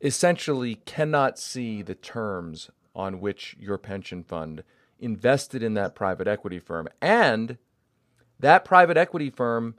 essentially 0.00 0.76
cannot 0.86 1.38
see 1.38 1.82
the 1.82 1.94
terms 1.94 2.70
on 2.96 3.20
which 3.20 3.54
your 3.60 3.78
pension 3.78 4.24
fund 4.24 4.64
invested 4.98 5.62
in 5.62 5.74
that 5.74 5.94
private 5.94 6.26
equity 6.26 6.58
firm. 6.58 6.88
And 7.00 7.58
that 8.40 8.64
private 8.64 8.96
equity 8.96 9.30
firm, 9.30 9.76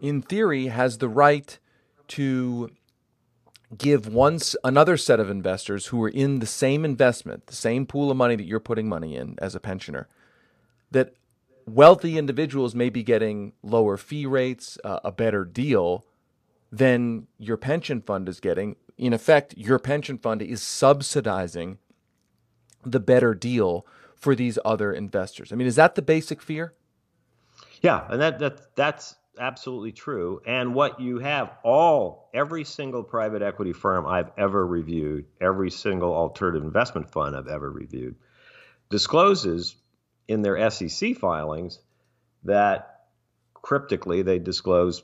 in 0.00 0.22
theory, 0.22 0.66
has 0.66 0.98
the 0.98 1.08
right 1.08 1.58
to 2.08 2.70
give 3.76 4.06
once 4.06 4.54
another 4.64 4.96
set 4.96 5.20
of 5.20 5.28
investors 5.28 5.86
who 5.86 6.02
are 6.02 6.08
in 6.08 6.38
the 6.38 6.46
same 6.46 6.84
investment, 6.84 7.46
the 7.46 7.56
same 7.56 7.86
pool 7.86 8.10
of 8.10 8.16
money 8.16 8.36
that 8.36 8.46
you're 8.46 8.60
putting 8.60 8.88
money 8.88 9.16
in 9.16 9.36
as 9.38 9.54
a 9.54 9.60
pensioner, 9.60 10.08
that 10.90 11.14
wealthy 11.66 12.16
individuals 12.16 12.74
may 12.74 12.88
be 12.88 13.02
getting 13.02 13.52
lower 13.62 13.96
fee 13.96 14.26
rates, 14.26 14.78
uh, 14.84 15.00
a 15.04 15.12
better 15.12 15.44
deal 15.44 16.04
than 16.70 17.26
your 17.38 17.56
pension 17.56 18.00
fund 18.00 18.28
is 18.28 18.40
getting. 18.40 18.76
In 18.96 19.12
effect, 19.12 19.54
your 19.56 19.78
pension 19.78 20.18
fund 20.18 20.42
is 20.42 20.62
subsidizing 20.62 21.78
the 22.84 23.00
better 23.00 23.34
deal 23.34 23.86
for 24.16 24.34
these 24.34 24.58
other 24.64 24.92
investors. 24.92 25.52
I 25.52 25.56
mean, 25.56 25.66
is 25.66 25.76
that 25.76 25.94
the 25.94 26.02
basic 26.02 26.42
fear? 26.42 26.74
Yeah, 27.80 28.06
and 28.10 28.20
that 28.20 28.38
that 28.40 28.74
that's 28.74 29.14
absolutely 29.38 29.92
true. 29.92 30.42
And 30.46 30.74
what 30.74 31.00
you 31.00 31.18
have 31.18 31.52
all 31.62 32.28
every 32.34 32.64
single 32.64 33.04
private 33.04 33.42
equity 33.42 33.72
firm 33.72 34.06
I've 34.06 34.32
ever 34.36 34.66
reviewed, 34.66 35.26
every 35.40 35.70
single 35.70 36.12
alternative 36.12 36.64
investment 36.64 37.10
fund 37.12 37.36
I've 37.36 37.48
ever 37.48 37.70
reviewed 37.70 38.16
discloses 38.90 39.76
in 40.26 40.42
their 40.42 40.70
SEC 40.70 41.16
filings 41.16 41.78
that 42.44 43.00
cryptically 43.54 44.22
they 44.22 44.38
disclose 44.38 45.02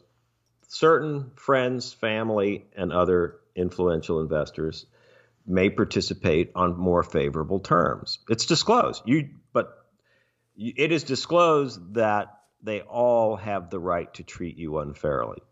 certain 0.69 1.33
friends, 1.37 1.93
family, 1.93 2.67
and 2.77 2.93
other 2.93 3.37
influential 3.55 4.21
investors 4.21 4.87
may 5.47 5.71
participate 5.71 6.51
on 6.55 6.77
more 6.79 7.03
favorable 7.03 7.61
terms. 7.61 8.19
It's 8.29 8.47
disclosed. 8.47 9.03
You, 9.05 9.31
but 9.53 9.69
it 10.57 10.93
is 10.93 11.05
disclosed 11.05 11.95
that 11.95 12.39
they 12.63 12.81
all 12.81 13.37
have 13.37 13.71
the 13.71 13.79
right 13.79 14.13
to 14.15 14.23
treat 14.23 14.57
you 14.57 14.79
unfairly. 14.79 15.43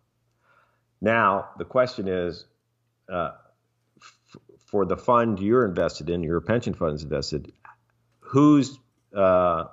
Now, 1.01 1.51
the 1.59 1.65
question 1.65 2.09
is 2.09 2.47
uh, 3.13 3.33
f- 4.01 4.37
for 4.67 4.87
the 4.87 4.97
fund 4.97 5.41
you're 5.41 5.65
invested 5.65 6.09
in, 6.09 6.23
your 6.23 6.41
pension 6.41 6.75
fund 6.75 6.95
is 6.95 7.03
invested, 7.03 7.53
who's 8.21 8.79
uh, 9.15 9.65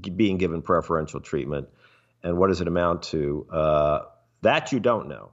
g- 0.00 0.10
being 0.10 0.36
given 0.36 0.60
preferential 0.60 1.20
treatment 1.20 1.68
and 2.22 2.36
what 2.36 2.48
does 2.48 2.60
it 2.60 2.68
amount 2.68 3.04
to? 3.04 3.46
Uh, 3.50 4.00
that 4.42 4.72
you 4.72 4.80
don't 4.80 5.08
know. 5.08 5.30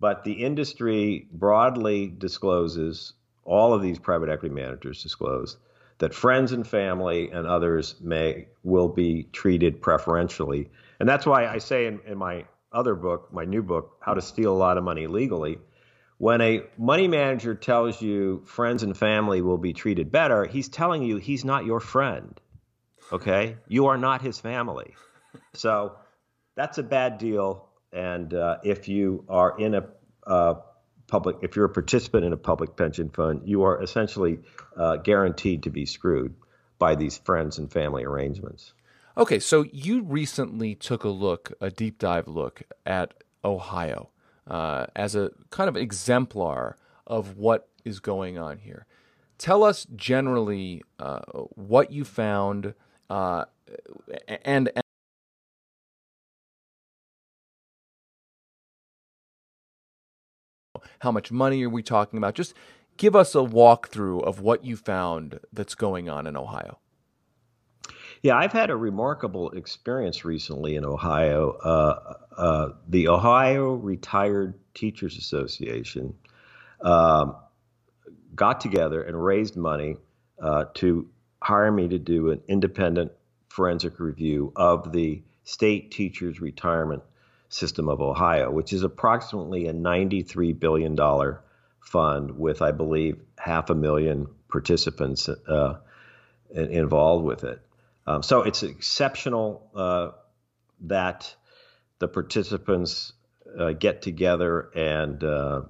But 0.00 0.24
the 0.24 0.44
industry 0.44 1.26
broadly 1.32 2.06
discloses, 2.06 3.14
all 3.44 3.74
of 3.74 3.82
these 3.82 3.98
private 3.98 4.28
equity 4.28 4.54
managers 4.54 5.02
disclose, 5.02 5.56
that 5.98 6.14
friends 6.14 6.52
and 6.52 6.66
family 6.66 7.30
and 7.30 7.46
others 7.46 7.96
may 8.00 8.46
will 8.62 8.88
be 8.88 9.24
treated 9.32 9.82
preferentially. 9.82 10.70
And 11.00 11.08
that's 11.08 11.26
why 11.26 11.46
I 11.46 11.58
say 11.58 11.86
in, 11.86 12.00
in 12.06 12.18
my 12.18 12.44
other 12.72 12.94
book, 12.94 13.32
my 13.32 13.44
new 13.44 13.62
book, 13.62 13.96
How 14.00 14.14
to 14.14 14.22
Steal 14.22 14.52
a 14.52 14.56
Lot 14.56 14.78
of 14.78 14.84
Money 14.84 15.06
Legally, 15.06 15.58
when 16.18 16.40
a 16.40 16.64
money 16.76 17.08
manager 17.08 17.54
tells 17.54 18.02
you 18.02 18.42
friends 18.44 18.82
and 18.82 18.96
family 18.96 19.40
will 19.40 19.58
be 19.58 19.72
treated 19.72 20.10
better, 20.10 20.44
he's 20.44 20.68
telling 20.68 21.02
you 21.02 21.16
he's 21.16 21.44
not 21.44 21.64
your 21.64 21.80
friend. 21.80 22.40
Okay? 23.12 23.56
You 23.68 23.86
are 23.86 23.96
not 23.96 24.20
his 24.20 24.38
family. 24.38 24.94
So 25.54 25.96
that's 26.56 26.78
a 26.78 26.82
bad 26.82 27.18
deal 27.18 27.67
and 27.92 28.34
uh, 28.34 28.58
if 28.62 28.88
you 28.88 29.24
are 29.28 29.58
in 29.58 29.74
a 29.74 29.86
uh, 30.26 30.54
public, 31.06 31.36
if 31.42 31.56
you're 31.56 31.64
a 31.64 31.70
participant 31.70 32.24
in 32.24 32.32
a 32.32 32.36
public 32.36 32.76
pension 32.76 33.08
fund, 33.08 33.42
you 33.44 33.62
are 33.62 33.82
essentially 33.82 34.38
uh, 34.76 34.96
guaranteed 34.96 35.62
to 35.62 35.70
be 35.70 35.86
screwed 35.86 36.34
by 36.78 36.94
these 36.94 37.18
friends 37.18 37.58
and 37.58 37.72
family 37.72 38.04
arrangements. 38.04 38.72
Okay, 39.16 39.40
so 39.40 39.64
you 39.72 40.02
recently 40.02 40.74
took 40.74 41.02
a 41.02 41.08
look, 41.08 41.52
a 41.60 41.70
deep 41.70 41.98
dive 41.98 42.28
look 42.28 42.62
at 42.86 43.14
Ohio 43.44 44.10
uh, 44.46 44.86
as 44.94 45.16
a 45.16 45.30
kind 45.50 45.68
of 45.68 45.76
exemplar 45.76 46.76
of 47.06 47.36
what 47.36 47.68
is 47.84 47.98
going 47.98 48.38
on 48.38 48.58
here. 48.58 48.86
Tell 49.38 49.64
us 49.64 49.86
generally 49.96 50.82
uh, 50.98 51.20
what 51.54 51.90
you 51.90 52.04
found 52.04 52.74
uh, 53.10 53.44
and, 54.44 54.70
and 54.74 54.84
How 61.00 61.12
much 61.12 61.30
money 61.30 61.64
are 61.64 61.70
we 61.70 61.82
talking 61.82 62.18
about? 62.18 62.34
Just 62.34 62.54
give 62.96 63.16
us 63.16 63.34
a 63.34 63.38
walkthrough 63.38 64.22
of 64.22 64.40
what 64.40 64.64
you 64.64 64.76
found 64.76 65.40
that's 65.52 65.74
going 65.74 66.08
on 66.08 66.26
in 66.26 66.36
Ohio. 66.36 66.78
Yeah, 68.22 68.36
I've 68.36 68.52
had 68.52 68.70
a 68.70 68.76
remarkable 68.76 69.50
experience 69.50 70.24
recently 70.24 70.74
in 70.74 70.84
Ohio. 70.84 71.50
Uh, 71.52 72.14
uh, 72.36 72.68
the 72.88 73.08
Ohio 73.08 73.74
Retired 73.74 74.58
Teachers 74.74 75.16
Association 75.16 76.14
um, 76.80 77.36
got 78.34 78.60
together 78.60 79.02
and 79.02 79.22
raised 79.22 79.56
money 79.56 79.96
uh, 80.42 80.64
to 80.74 81.08
hire 81.42 81.70
me 81.70 81.86
to 81.88 81.98
do 81.98 82.30
an 82.30 82.40
independent 82.48 83.12
forensic 83.48 84.00
review 84.00 84.52
of 84.56 84.92
the 84.92 85.22
state 85.44 85.90
teachers 85.90 86.40
retirement 86.40 87.02
system 87.48 87.88
of 87.88 88.00
Ohio, 88.00 88.50
which 88.50 88.72
is 88.72 88.82
approximately 88.82 89.66
a 89.66 89.72
$93 89.72 90.58
billion 90.58 90.96
fund 91.80 92.38
with, 92.38 92.62
I 92.62 92.72
believe, 92.72 93.20
half 93.38 93.70
a 93.70 93.74
million 93.74 94.26
participants 94.48 95.28
uh, 95.28 95.78
involved 96.54 97.24
with 97.24 97.44
it. 97.44 97.60
Um, 98.06 98.22
so 98.22 98.42
it's 98.42 98.62
exceptional 98.62 99.70
uh, 99.74 100.10
that 100.82 101.34
the 101.98 102.08
participants 102.08 103.12
uh, 103.58 103.72
get 103.72 104.02
together 104.02 104.70
and 104.74 105.22
uh, 105.22 105.62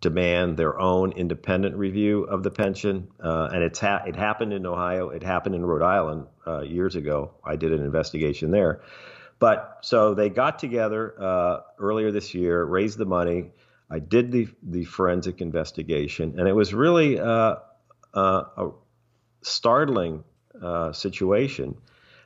demand 0.00 0.56
their 0.56 0.78
own 0.78 1.12
independent 1.12 1.76
review 1.76 2.24
of 2.24 2.42
the 2.42 2.50
pension. 2.50 3.08
Uh, 3.22 3.48
and 3.52 3.62
it's 3.62 3.78
ha- 3.78 4.02
it 4.06 4.16
happened 4.16 4.52
in 4.52 4.66
Ohio. 4.66 5.08
It 5.08 5.22
happened 5.22 5.54
in 5.54 5.64
Rhode 5.64 5.82
Island 5.82 6.26
uh, 6.46 6.60
years 6.60 6.96
ago. 6.96 7.32
I 7.44 7.56
did 7.56 7.72
an 7.72 7.82
investigation 7.82 8.50
there. 8.50 8.82
But 9.38 9.78
so 9.82 10.14
they 10.14 10.30
got 10.30 10.58
together 10.58 11.14
uh, 11.20 11.60
earlier 11.78 12.10
this 12.10 12.34
year, 12.34 12.64
raised 12.64 12.98
the 12.98 13.04
money. 13.04 13.50
I 13.90 13.98
did 13.98 14.32
the 14.32 14.48
the 14.62 14.84
forensic 14.84 15.40
investigation, 15.40 16.38
and 16.38 16.48
it 16.48 16.54
was 16.54 16.72
really 16.72 17.20
uh, 17.20 17.56
uh, 18.14 18.42
a 18.56 18.70
startling 19.42 20.24
uh, 20.60 20.92
situation. 20.92 21.76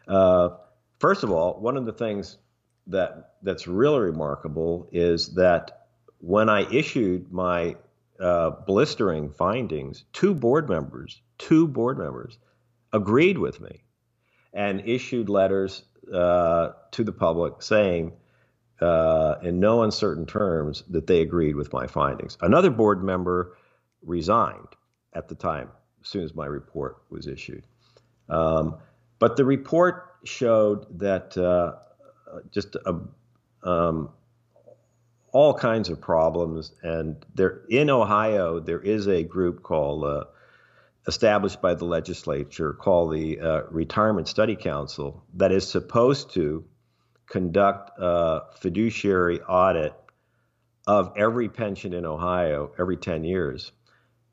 Uh, 0.07 0.51
first 0.99 1.25
of 1.25 1.31
all, 1.31 1.61
one 1.61 1.77
of 1.77 1.85
the 1.85 1.93
things 1.93 2.39
that 2.87 3.35
that's 3.43 3.67
really 3.67 4.01
remarkable 4.01 4.89
is 4.93 5.35
that 5.35 5.87
when 6.19 6.49
I 6.49 6.71
issued 6.73 7.33
my 7.33 7.77
uh, 8.21 8.51
blistering 8.51 9.31
findings, 9.31 10.05
two 10.13 10.35
board 10.35 10.69
members, 10.69 11.21
two 11.39 11.67
board 11.67 11.99
members, 11.99 12.39
agreed 12.93 13.39
with 13.39 13.61
me 13.61 13.83
and 14.53 14.83
issued 14.87 15.29
letters 15.29 15.85
uh, 16.13 16.71
to 16.93 17.05
the 17.05 17.13
public 17.13 17.63
saying, 17.63 18.13
uh, 18.81 19.35
in 19.43 19.61
no 19.61 19.83
uncertain 19.83 20.27
terms, 20.27 20.83
that 20.89 21.07
they 21.07 21.21
agreed 21.21 21.55
with 21.55 21.73
my 21.73 21.87
findings. 21.87 22.39
Another 22.41 22.71
board 22.71 23.03
member 23.03 23.57
resigned 24.03 24.69
at 25.13 25.29
the 25.29 25.35
time, 25.35 25.69
as 26.03 26.09
soon 26.09 26.25
as 26.25 26.35
my 26.35 26.47
report 26.47 26.99
was 27.11 27.27
issued. 27.27 27.65
Um, 28.29 28.77
but 29.19 29.37
the 29.37 29.45
report 29.45 30.17
showed 30.25 30.99
that 30.99 31.37
uh, 31.37 31.75
just 32.51 32.77
a, 32.87 33.01
um, 33.69 34.11
all 35.33 35.55
kinds 35.55 35.89
of 35.89 36.01
problems. 36.01 36.73
And 36.83 37.25
there 37.35 37.63
in 37.69 37.91
Ohio, 37.91 38.61
there 38.61 38.81
is 38.81 39.07
a 39.09 39.23
group 39.23 39.63
called 39.63 40.05
uh, 40.05 40.25
established 41.11 41.61
by 41.61 41.75
the 41.75 41.85
legislature 41.85 42.73
called 42.73 43.13
the 43.13 43.41
uh, 43.41 43.63
Retirement 43.71 44.29
Study 44.29 44.55
Council 44.55 45.25
that 45.35 45.51
is 45.51 45.69
supposed 45.69 46.35
to 46.35 46.65
conduct 47.29 47.91
a 47.99 48.43
fiduciary 48.61 49.41
audit 49.41 49.93
of 50.87 51.15
every 51.17 51.49
pension 51.49 51.95
in 51.95 52.07
Ohio 52.07 52.71
every 52.79 52.97
10 52.97 53.25
years. 53.25 53.73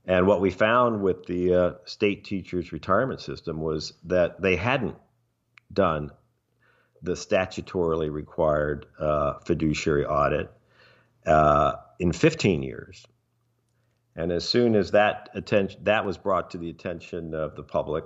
And 0.06 0.28
what 0.28 0.40
we 0.40 0.52
found 0.52 1.02
with 1.02 1.26
the 1.26 1.54
uh, 1.54 1.72
state 1.86 2.24
teachers' 2.24 2.72
retirement 2.72 3.22
system 3.22 3.60
was 3.60 3.94
that 4.06 4.40
they 4.40 4.56
hadn't 4.56 4.96
done 5.74 6.12
the 7.02 7.14
statutorily 7.14 8.12
required 8.12 8.86
uh, 9.00 9.40
fiduciary 9.46 10.06
audit 10.06 10.52
uh, 11.26 11.74
in 12.00 12.14
15 12.14 12.62
years. 12.62 13.04
And 14.18 14.32
as 14.32 14.50
soon 14.50 14.76
as 14.76 14.92
that 14.92 15.30
attention 15.36 15.80
that 15.84 16.04
was 16.04 16.18
brought 16.18 16.52
to 16.52 16.58
the 16.58 16.72
attention 16.72 17.36
of 17.36 17.56
the 17.56 17.62
public 17.62 18.04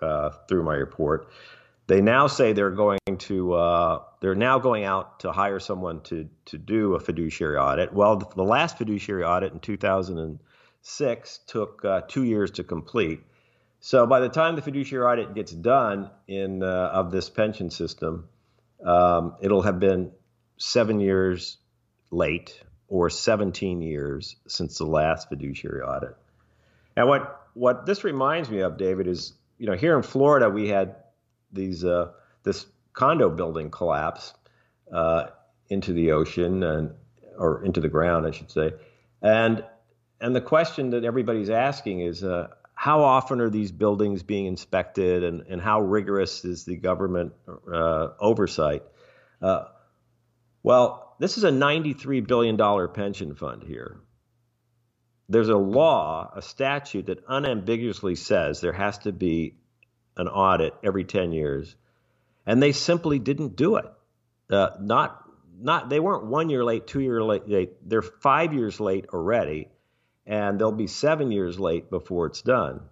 uh, 0.00 0.30
through 0.48 0.62
my 0.62 0.74
report, 0.74 1.30
they 1.88 2.00
now 2.00 2.28
say 2.28 2.52
they're 2.52 2.70
going 2.70 3.00
to 3.18 3.54
uh, 3.54 4.02
they're 4.20 4.36
now 4.36 4.60
going 4.60 4.84
out 4.84 5.20
to 5.20 5.32
hire 5.32 5.58
someone 5.58 6.00
to 6.02 6.28
to 6.46 6.58
do 6.58 6.94
a 6.94 7.00
fiduciary 7.00 7.56
audit. 7.56 7.92
Well, 7.92 8.16
the, 8.16 8.26
the 8.36 8.44
last 8.44 8.78
fiduciary 8.78 9.24
audit 9.24 9.52
in 9.52 9.58
2006 9.58 11.40
took 11.48 11.84
uh, 11.84 12.02
two 12.06 12.22
years 12.22 12.52
to 12.52 12.64
complete. 12.64 13.20
So 13.80 14.06
by 14.06 14.20
the 14.20 14.28
time 14.28 14.54
the 14.54 14.62
fiduciary 14.62 15.04
audit 15.04 15.34
gets 15.34 15.52
done 15.52 16.10
in 16.28 16.62
uh, 16.62 16.90
of 16.92 17.10
this 17.10 17.28
pension 17.30 17.70
system, 17.70 18.28
um, 18.84 19.34
it'll 19.40 19.62
have 19.62 19.80
been 19.80 20.12
seven 20.56 21.00
years 21.00 21.58
late 22.10 22.60
or 22.88 23.10
17 23.10 23.82
years 23.82 24.36
since 24.46 24.78
the 24.78 24.86
last 24.86 25.28
fiduciary 25.28 25.82
audit. 25.82 26.16
And 26.96 27.08
what 27.08 27.46
what 27.54 27.86
this 27.86 28.04
reminds 28.04 28.50
me 28.50 28.60
of, 28.60 28.76
David, 28.76 29.06
is 29.06 29.34
you 29.58 29.66
know 29.66 29.74
here 29.74 29.96
in 29.96 30.02
Florida 30.02 30.48
we 30.48 30.68
had 30.68 30.96
these 31.52 31.84
uh, 31.84 32.12
this 32.42 32.66
condo 32.92 33.30
building 33.30 33.70
collapse 33.70 34.34
uh, 34.92 35.26
into 35.68 35.92
the 35.92 36.12
ocean 36.12 36.62
and 36.62 36.90
or 37.36 37.64
into 37.64 37.80
the 37.80 37.88
ground, 37.88 38.26
I 38.26 38.32
should 38.32 38.50
say, 38.50 38.72
and 39.22 39.64
and 40.20 40.34
the 40.34 40.40
question 40.40 40.90
that 40.90 41.04
everybody's 41.04 41.50
asking 41.50 42.00
is 42.00 42.24
uh, 42.24 42.48
how 42.74 43.02
often 43.02 43.40
are 43.40 43.50
these 43.50 43.72
buildings 43.72 44.22
being 44.22 44.46
inspected 44.46 45.24
and, 45.24 45.42
and 45.48 45.60
how 45.60 45.80
rigorous 45.80 46.44
is 46.44 46.64
the 46.64 46.76
government 46.76 47.32
uh, 47.72 48.08
oversight? 48.20 48.82
Well, 50.68 51.14
this 51.18 51.38
is 51.38 51.44
a 51.44 51.50
$93 51.50 52.26
billion 52.26 52.58
pension 52.88 53.34
fund 53.34 53.62
here. 53.62 53.96
There's 55.26 55.48
a 55.48 55.56
law, 55.56 56.30
a 56.36 56.42
statute 56.42 57.06
that 57.06 57.24
unambiguously 57.26 58.16
says 58.16 58.60
there 58.60 58.74
has 58.74 58.98
to 58.98 59.12
be 59.12 59.54
an 60.18 60.28
audit 60.28 60.74
every 60.84 61.04
10 61.04 61.32
years, 61.32 61.74
and 62.44 62.62
they 62.62 62.72
simply 62.72 63.18
didn't 63.18 63.56
do 63.56 63.76
it. 63.76 63.86
Uh, 64.50 64.72
not, 64.78 65.24
not, 65.58 65.88
they 65.88 66.00
weren't 66.00 66.26
one 66.26 66.50
year 66.50 66.66
late, 66.66 66.86
two 66.86 67.00
year 67.00 67.24
late. 67.24 67.44
they're 67.88 68.02
five 68.02 68.52
years 68.52 68.78
late 68.78 69.06
already, 69.14 69.68
and 70.26 70.58
they'll 70.58 70.70
be 70.70 70.86
seven 70.86 71.32
years 71.32 71.58
late 71.58 71.88
before 71.88 72.26
it's 72.26 72.42
done. 72.42 72.82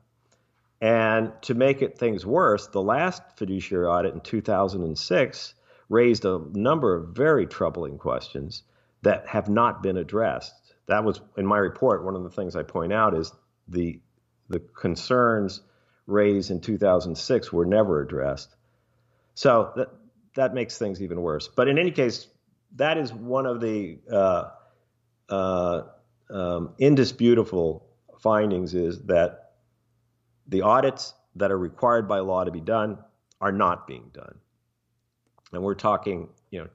And 0.80 1.30
to 1.42 1.52
make 1.52 1.82
it 1.82 1.98
things 1.98 2.24
worse, 2.24 2.68
the 2.68 2.80
last 2.80 3.22
fiduciary 3.36 3.84
audit 3.84 4.14
in 4.14 4.22
2006 4.22 5.54
raised 5.88 6.24
a 6.24 6.40
number 6.52 6.94
of 6.94 7.10
very 7.10 7.46
troubling 7.46 7.98
questions 7.98 8.62
that 9.02 9.26
have 9.28 9.48
not 9.48 9.82
been 9.82 9.96
addressed. 9.96 10.52
That 10.86 11.04
was 11.04 11.20
in 11.36 11.46
my 11.46 11.58
report. 11.58 12.04
One 12.04 12.16
of 12.16 12.22
the 12.22 12.30
things 12.30 12.56
I 12.56 12.62
point 12.62 12.92
out 12.92 13.14
is 13.14 13.32
the 13.68 14.00
the 14.48 14.60
concerns 14.60 15.60
raised 16.06 16.52
in 16.52 16.60
2006 16.60 17.52
were 17.52 17.66
never 17.66 18.00
addressed. 18.00 18.54
So 19.34 19.72
that 19.76 19.88
that 20.36 20.54
makes 20.54 20.78
things 20.78 21.02
even 21.02 21.20
worse. 21.20 21.48
But 21.48 21.68
in 21.68 21.78
any 21.78 21.90
case, 21.90 22.28
that 22.76 22.98
is 22.98 23.12
one 23.12 23.46
of 23.46 23.60
the 23.60 23.98
uh, 24.10 24.50
uh, 25.28 25.82
um, 26.30 26.74
indisputable 26.78 27.86
findings 28.20 28.74
is 28.74 29.02
that 29.06 29.52
the 30.46 30.62
audits 30.62 31.14
that 31.36 31.50
are 31.50 31.58
required 31.58 32.08
by 32.08 32.20
law 32.20 32.44
to 32.44 32.50
be 32.50 32.60
done 32.60 32.98
are 33.40 33.52
not 33.52 33.86
being 33.86 34.10
done 34.12 34.38
and 35.52 35.62
we're 35.62 35.74
talking, 35.74 36.28
you 36.50 36.60
know, 36.60 36.68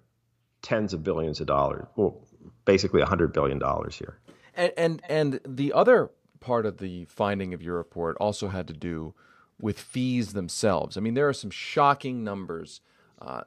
tens 0.62 0.94
of 0.94 1.04
billions 1.04 1.40
of 1.40 1.48
dollars. 1.48 1.86
Well, 1.96 2.22
basically 2.66 3.02
hundred 3.02 3.34
billion 3.34 3.60
dollars 3.60 3.98
here. 3.98 4.20
And, 4.56 4.72
and 4.78 5.02
and 5.10 5.40
the 5.46 5.74
other 5.74 6.12
part 6.40 6.66
of 6.66 6.78
the 6.78 7.06
finding 7.06 7.54
of 7.54 7.62
your 7.62 7.78
report 7.78 8.18
also 8.20 8.50
had 8.50 8.68
to 8.68 8.74
do 8.74 9.14
with 9.60 9.80
fees 9.80 10.34
themselves. 10.34 10.98
I 10.98 11.00
mean, 11.00 11.14
there 11.14 11.30
are 11.30 11.34
some 11.34 11.52
shocking 11.52 12.24
numbers, 12.24 12.82
uh, 13.22 13.42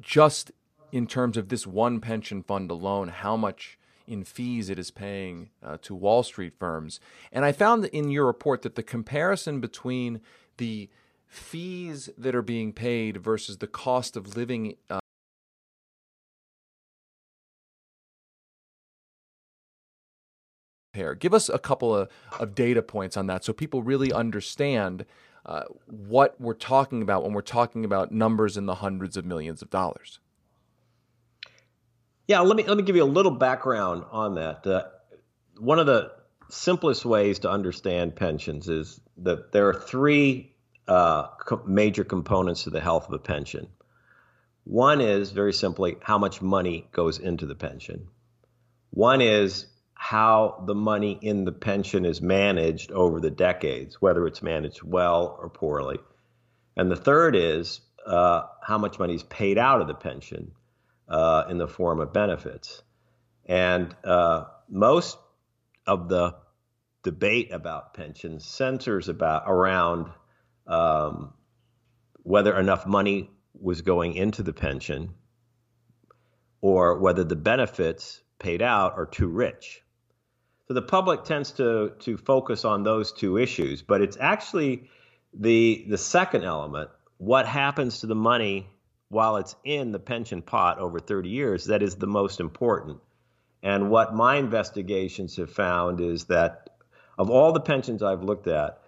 just 0.00 0.50
in 0.90 1.06
terms 1.06 1.36
of 1.36 1.48
this 1.48 1.66
one 1.66 2.00
pension 2.00 2.42
fund 2.42 2.70
alone, 2.70 3.08
how 3.08 3.36
much 3.36 3.78
in 4.06 4.24
fees 4.24 4.70
it 4.70 4.78
is 4.78 4.90
paying 4.90 5.50
uh, 5.62 5.76
to 5.82 5.94
Wall 5.94 6.22
Street 6.22 6.54
firms. 6.58 7.00
And 7.32 7.44
I 7.44 7.52
found 7.52 7.84
in 7.86 8.10
your 8.10 8.26
report 8.26 8.62
that 8.62 8.74
the 8.74 8.82
comparison 8.82 9.60
between 9.60 10.20
the 10.56 10.88
fees 11.34 12.08
that 12.16 12.34
are 12.34 12.42
being 12.42 12.72
paid 12.72 13.16
versus 13.16 13.58
the 13.58 13.66
cost 13.66 14.16
of 14.16 14.36
living 14.36 14.76
uh, 14.88 15.00
Give 21.18 21.34
us 21.34 21.48
a 21.48 21.58
couple 21.58 21.94
of, 21.94 22.08
of 22.38 22.54
data 22.54 22.80
points 22.80 23.16
on 23.16 23.26
that 23.26 23.44
so 23.44 23.52
people 23.52 23.82
really 23.82 24.12
understand 24.12 25.04
uh, 25.44 25.64
what 25.86 26.40
we're 26.40 26.54
talking 26.54 27.02
about 27.02 27.24
when 27.24 27.32
we're 27.32 27.42
talking 27.42 27.84
about 27.84 28.12
numbers 28.12 28.56
in 28.56 28.66
the 28.66 28.76
hundreds 28.76 29.16
of 29.16 29.24
millions 29.24 29.60
of 29.60 29.70
dollars. 29.70 30.20
Yeah, 32.28 32.40
let 32.40 32.56
me 32.56 32.62
let 32.62 32.76
me 32.76 32.84
give 32.84 32.96
you 32.96 33.02
a 33.02 33.04
little 33.04 33.32
background 33.32 34.04
on 34.10 34.36
that. 34.36 34.66
Uh, 34.66 34.84
one 35.58 35.78
of 35.78 35.86
the 35.86 36.12
simplest 36.48 37.04
ways 37.04 37.40
to 37.40 37.50
understand 37.50 38.14
pensions 38.14 38.68
is 38.68 39.00
that 39.18 39.52
there 39.52 39.68
are 39.68 39.74
three 39.74 40.53
uh, 40.88 41.28
co- 41.38 41.62
major 41.66 42.04
components 42.04 42.64
to 42.64 42.70
the 42.70 42.80
health 42.80 43.08
of 43.08 43.14
a 43.14 43.18
pension. 43.18 43.68
One 44.64 45.00
is 45.00 45.30
very 45.30 45.52
simply 45.52 45.96
how 46.00 46.18
much 46.18 46.40
money 46.40 46.88
goes 46.92 47.18
into 47.18 47.46
the 47.46 47.54
pension. 47.54 48.08
One 48.90 49.20
is 49.20 49.66
how 49.94 50.62
the 50.66 50.74
money 50.74 51.18
in 51.20 51.44
the 51.44 51.52
pension 51.52 52.04
is 52.04 52.20
managed 52.20 52.92
over 52.92 53.20
the 53.20 53.30
decades, 53.30 54.00
whether 54.00 54.26
it's 54.26 54.42
managed 54.42 54.82
well 54.82 55.36
or 55.40 55.48
poorly. 55.48 55.98
And 56.76 56.90
the 56.90 56.96
third 56.96 57.36
is 57.36 57.80
uh, 58.06 58.42
how 58.62 58.78
much 58.78 58.98
money 58.98 59.14
is 59.14 59.22
paid 59.22 59.58
out 59.58 59.80
of 59.80 59.86
the 59.86 59.94
pension 59.94 60.52
uh, 61.08 61.44
in 61.48 61.58
the 61.58 61.68
form 61.68 62.00
of 62.00 62.12
benefits. 62.12 62.82
And 63.46 63.94
uh, 64.04 64.44
most 64.68 65.18
of 65.86 66.08
the 66.08 66.36
debate 67.02 67.52
about 67.52 67.94
pensions 67.94 68.44
centers 68.44 69.08
about 69.08 69.44
around 69.46 70.10
um, 70.66 71.32
whether 72.22 72.58
enough 72.58 72.86
money 72.86 73.30
was 73.60 73.82
going 73.82 74.14
into 74.14 74.42
the 74.42 74.52
pension 74.52 75.14
or 76.60 76.98
whether 76.98 77.24
the 77.24 77.36
benefits 77.36 78.22
paid 78.38 78.62
out 78.62 78.94
are 78.96 79.06
too 79.06 79.28
rich. 79.28 79.82
So 80.66 80.74
the 80.74 80.82
public 80.82 81.24
tends 81.24 81.52
to 81.52 81.92
to 82.00 82.16
focus 82.16 82.64
on 82.64 82.82
those 82.82 83.12
two 83.12 83.36
issues, 83.36 83.82
but 83.82 84.00
it's 84.00 84.16
actually 84.18 84.88
the 85.34 85.84
the 85.88 85.98
second 85.98 86.44
element, 86.44 86.90
what 87.18 87.46
happens 87.46 88.00
to 88.00 88.06
the 88.06 88.14
money 88.14 88.66
while 89.08 89.36
it's 89.36 89.54
in 89.64 89.92
the 89.92 89.98
pension 89.98 90.42
pot 90.42 90.78
over 90.78 90.98
30 90.98 91.28
years, 91.28 91.66
that 91.66 91.82
is 91.82 91.96
the 91.96 92.06
most 92.06 92.40
important. 92.40 92.98
And 93.62 93.90
what 93.90 94.14
my 94.14 94.36
investigations 94.36 95.36
have 95.36 95.50
found 95.50 96.00
is 96.00 96.24
that 96.24 96.70
of 97.16 97.30
all 97.30 97.52
the 97.52 97.60
pensions 97.60 98.02
I've 98.02 98.24
looked 98.24 98.48
at, 98.48 98.82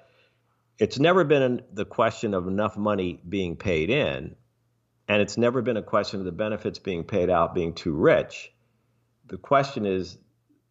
it's 0.79 0.99
never 0.99 1.25
been 1.25 1.63
the 1.73 1.85
question 1.85 2.35
of 2.35 2.47
enough 2.47 2.77
money 2.77 3.21
being 3.29 3.57
paid 3.57 3.91
in, 3.91 4.37
and 5.09 5.23
it's 5.23 5.39
never 5.39 5.63
been 5.63 5.77
a 5.77 5.83
question 5.83 6.21
of 6.21 6.27
the 6.27 6.33
benefits 6.33 6.79
being 6.79 7.05
paid 7.05 7.31
out 7.31 7.55
being 7.55 7.75
too 7.75 7.95
rich. 7.95 8.53
The 9.27 9.39
question 9.39 9.87
is 9.87 10.19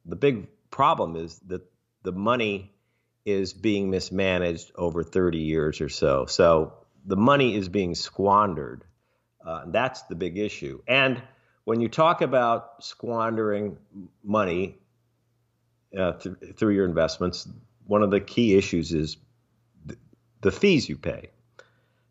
the 0.05 0.15
big 0.15 0.47
problem 0.69 1.15
is 1.15 1.39
that 1.47 1.61
the 2.03 2.11
money 2.11 2.73
is 3.25 3.53
being 3.53 3.89
mismanaged 3.89 4.71
over 4.75 5.03
30 5.03 5.39
years 5.39 5.81
or 5.81 5.89
so. 5.89 6.25
So 6.27 6.73
the 7.05 7.17
money 7.17 7.55
is 7.55 7.69
being 7.69 7.95
squandered. 7.95 8.83
Uh, 9.43 9.63
that's 9.67 10.03
the 10.03 10.15
big 10.15 10.37
issue. 10.37 10.81
And 10.87 11.21
when 11.63 11.81
you 11.81 11.89
talk 11.89 12.21
about 12.21 12.83
squandering 12.83 13.77
money 14.23 14.77
uh, 15.97 16.13
th- 16.13 16.35
through 16.55 16.73
your 16.75 16.85
investments, 16.85 17.47
one 17.87 18.03
of 18.03 18.11
the 18.11 18.19
key 18.19 18.55
issues 18.55 18.91
is 18.93 19.17
the 20.45 20.51
fees 20.51 20.87
you 20.87 20.95
pay, 20.95 21.31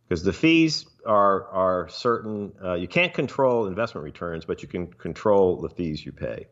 because 0.03 0.25
the 0.25 0.33
fees 0.33 0.87
are 1.07 1.47
are 1.51 1.89
certain. 1.89 2.53
Uh, 2.63 2.75
you 2.75 2.89
can't 2.89 3.15
control 3.15 3.69
investment 3.69 4.05
returns, 4.05 4.45
but 4.45 4.61
you 4.61 4.67
can 4.67 4.89
control 4.89 5.61
the 5.61 5.69
fees 5.69 6.05
you 6.05 6.11
pay. 6.11 6.49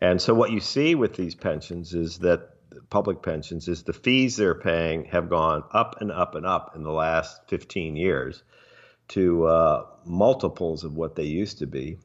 And 0.00 0.20
so 0.20 0.34
what 0.34 0.50
you 0.50 0.58
see 0.58 0.96
with 0.96 1.14
these 1.14 1.36
pensions 1.36 1.94
is 1.94 2.18
that 2.18 2.50
public 2.90 3.22
pensions 3.22 3.68
is 3.68 3.84
the 3.84 3.92
fees 3.92 4.36
they're 4.36 4.56
paying 4.56 5.04
have 5.04 5.30
gone 5.30 5.62
up 5.72 6.00
and 6.00 6.10
up 6.10 6.34
and 6.34 6.44
up 6.44 6.74
in 6.74 6.82
the 6.82 6.90
last 6.90 7.40
15 7.46 7.94
years 7.94 8.42
to 9.08 9.46
uh, 9.46 9.86
multiples 10.04 10.82
of 10.82 10.96
what 10.96 11.14
they 11.14 11.26
used 11.42 11.58
to 11.58 11.66
be. 11.66 11.98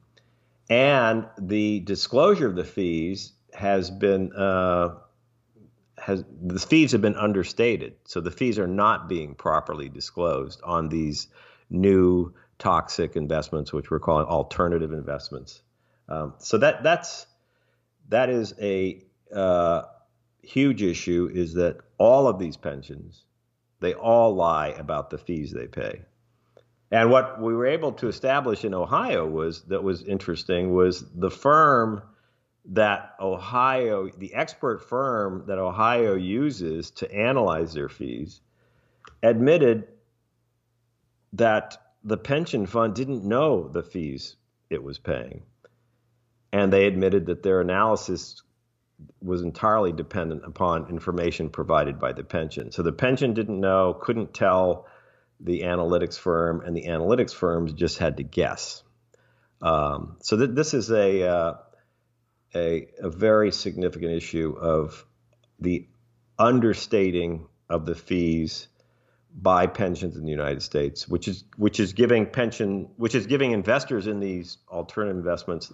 And 0.70 1.26
the 1.40 1.80
disclosure 1.80 2.46
of 2.46 2.54
the 2.54 2.64
fees 2.64 3.32
has 3.52 3.90
been 3.90 4.32
uh, 4.32 4.94
has 6.02 6.24
the 6.42 6.58
fees 6.58 6.92
have 6.92 7.00
been 7.00 7.16
understated. 7.16 7.94
So 8.04 8.20
the 8.20 8.30
fees 8.30 8.58
are 8.58 8.66
not 8.66 9.08
being 9.08 9.34
properly 9.34 9.88
disclosed 9.88 10.60
on 10.64 10.88
these 10.88 11.28
new 11.70 12.34
toxic 12.58 13.16
investments, 13.16 13.72
which 13.72 13.90
we're 13.90 14.00
calling 14.00 14.26
alternative 14.26 14.92
investments. 14.92 15.62
Um, 16.08 16.34
so 16.38 16.58
that 16.58 16.82
that's 16.82 17.26
that 18.08 18.30
is 18.30 18.52
a 18.60 19.04
uh, 19.34 19.82
huge 20.42 20.82
issue. 20.82 21.30
Is 21.32 21.54
that 21.54 21.78
all 21.98 22.26
of 22.26 22.38
these 22.38 22.56
pensions? 22.56 23.22
They 23.80 23.94
all 23.94 24.34
lie 24.34 24.68
about 24.68 25.10
the 25.10 25.18
fees 25.18 25.52
they 25.52 25.66
pay. 25.66 26.02
And 26.90 27.10
what 27.10 27.40
we 27.40 27.54
were 27.54 27.66
able 27.66 27.92
to 27.92 28.08
establish 28.08 28.64
in 28.64 28.74
Ohio 28.74 29.26
was 29.26 29.62
that 29.62 29.82
was 29.82 30.02
interesting 30.02 30.74
was 30.74 31.04
the 31.14 31.30
firm 31.30 32.02
that 32.66 33.16
Ohio, 33.20 34.08
the 34.08 34.34
expert 34.34 34.88
firm 34.88 35.44
that 35.46 35.58
Ohio 35.58 36.14
uses 36.14 36.90
to 36.92 37.12
analyze 37.12 37.74
their 37.74 37.88
fees, 37.88 38.40
admitted 39.22 39.88
that 41.32 41.76
the 42.04 42.16
pension 42.16 42.66
fund 42.66 42.94
didn't 42.94 43.24
know 43.24 43.68
the 43.68 43.82
fees 43.82 44.36
it 44.70 44.82
was 44.82 44.98
paying. 44.98 45.42
And 46.52 46.72
they 46.72 46.86
admitted 46.86 47.26
that 47.26 47.42
their 47.42 47.60
analysis 47.60 48.42
was 49.20 49.42
entirely 49.42 49.92
dependent 49.92 50.44
upon 50.44 50.88
information 50.88 51.50
provided 51.50 51.98
by 51.98 52.12
the 52.12 52.22
pension. 52.22 52.70
So 52.70 52.82
the 52.82 52.92
pension 52.92 53.34
didn't 53.34 53.58
know, 53.58 53.94
couldn't 53.94 54.34
tell 54.34 54.86
the 55.40 55.62
analytics 55.62 56.18
firm, 56.18 56.60
and 56.60 56.76
the 56.76 56.86
analytics 56.86 57.34
firms 57.34 57.72
just 57.72 57.98
had 57.98 58.18
to 58.18 58.22
guess. 58.22 58.82
Um, 59.60 60.16
so 60.20 60.36
th- 60.36 60.50
this 60.52 60.74
is 60.74 60.90
a, 60.90 61.26
uh, 61.26 61.54
a, 62.54 62.88
a 62.98 63.10
very 63.10 63.50
significant 63.50 64.12
issue 64.12 64.56
of 64.58 65.04
the 65.58 65.86
understating 66.38 67.46
of 67.68 67.86
the 67.86 67.94
fees 67.94 68.68
by 69.34 69.66
pensions 69.66 70.16
in 70.16 70.24
the 70.24 70.30
United 70.30 70.62
States, 70.62 71.08
which 71.08 71.26
is 71.26 71.44
which 71.56 71.80
is 71.80 71.92
giving 71.94 72.26
pension 72.26 72.90
which 72.96 73.14
is 73.14 73.26
giving 73.26 73.52
investors 73.52 74.06
in 74.06 74.20
these 74.20 74.58
alternative 74.68 75.16
investments 75.16 75.72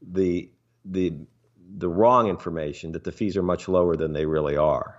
the 0.00 0.50
the 0.84 1.12
the 1.76 1.88
wrong 1.88 2.28
information 2.28 2.92
that 2.92 3.04
the 3.04 3.12
fees 3.12 3.36
are 3.36 3.42
much 3.42 3.66
lower 3.66 3.96
than 3.96 4.12
they 4.12 4.26
really 4.26 4.56
are. 4.56 4.98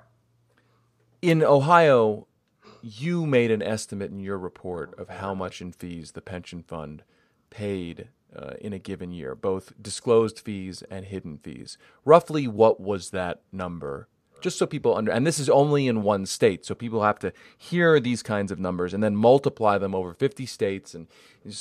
In 1.21 1.43
Ohio, 1.43 2.27
you 2.81 3.25
made 3.25 3.51
an 3.51 3.61
estimate 3.61 4.11
in 4.11 4.19
your 4.19 4.37
report 4.37 4.97
of 4.99 5.07
how 5.07 5.33
much 5.33 5.61
in 5.61 5.71
fees 5.71 6.11
the 6.11 6.21
pension 6.21 6.63
fund 6.63 7.03
paid 7.49 8.09
uh, 8.35 8.53
in 8.59 8.73
a 8.73 8.79
given 8.79 9.11
year, 9.11 9.35
both 9.35 9.73
disclosed 9.81 10.39
fees 10.39 10.83
and 10.89 11.05
hidden 11.05 11.37
fees. 11.37 11.77
Roughly, 12.05 12.47
what 12.47 12.79
was 12.79 13.11
that 13.11 13.41
number? 13.51 14.07
Just 14.41 14.57
so 14.57 14.65
people 14.65 14.95
under, 14.95 15.09
and 15.11 15.25
this 15.25 15.39
is 15.39 15.49
only 15.49 15.87
in 15.87 16.03
one 16.03 16.25
state, 16.25 16.65
so 16.65 16.75
people 16.75 17.03
have 17.03 17.17
to 17.19 17.31
hear 17.57 17.99
these 17.99 18.21
kinds 18.21 18.51
of 18.51 18.59
numbers 18.59 18.93
and 18.93 19.01
then 19.01 19.15
multiply 19.15 19.77
them 19.77 19.95
over 19.95 20.13
50 20.13 20.45
states 20.45 20.93
and 20.93 21.07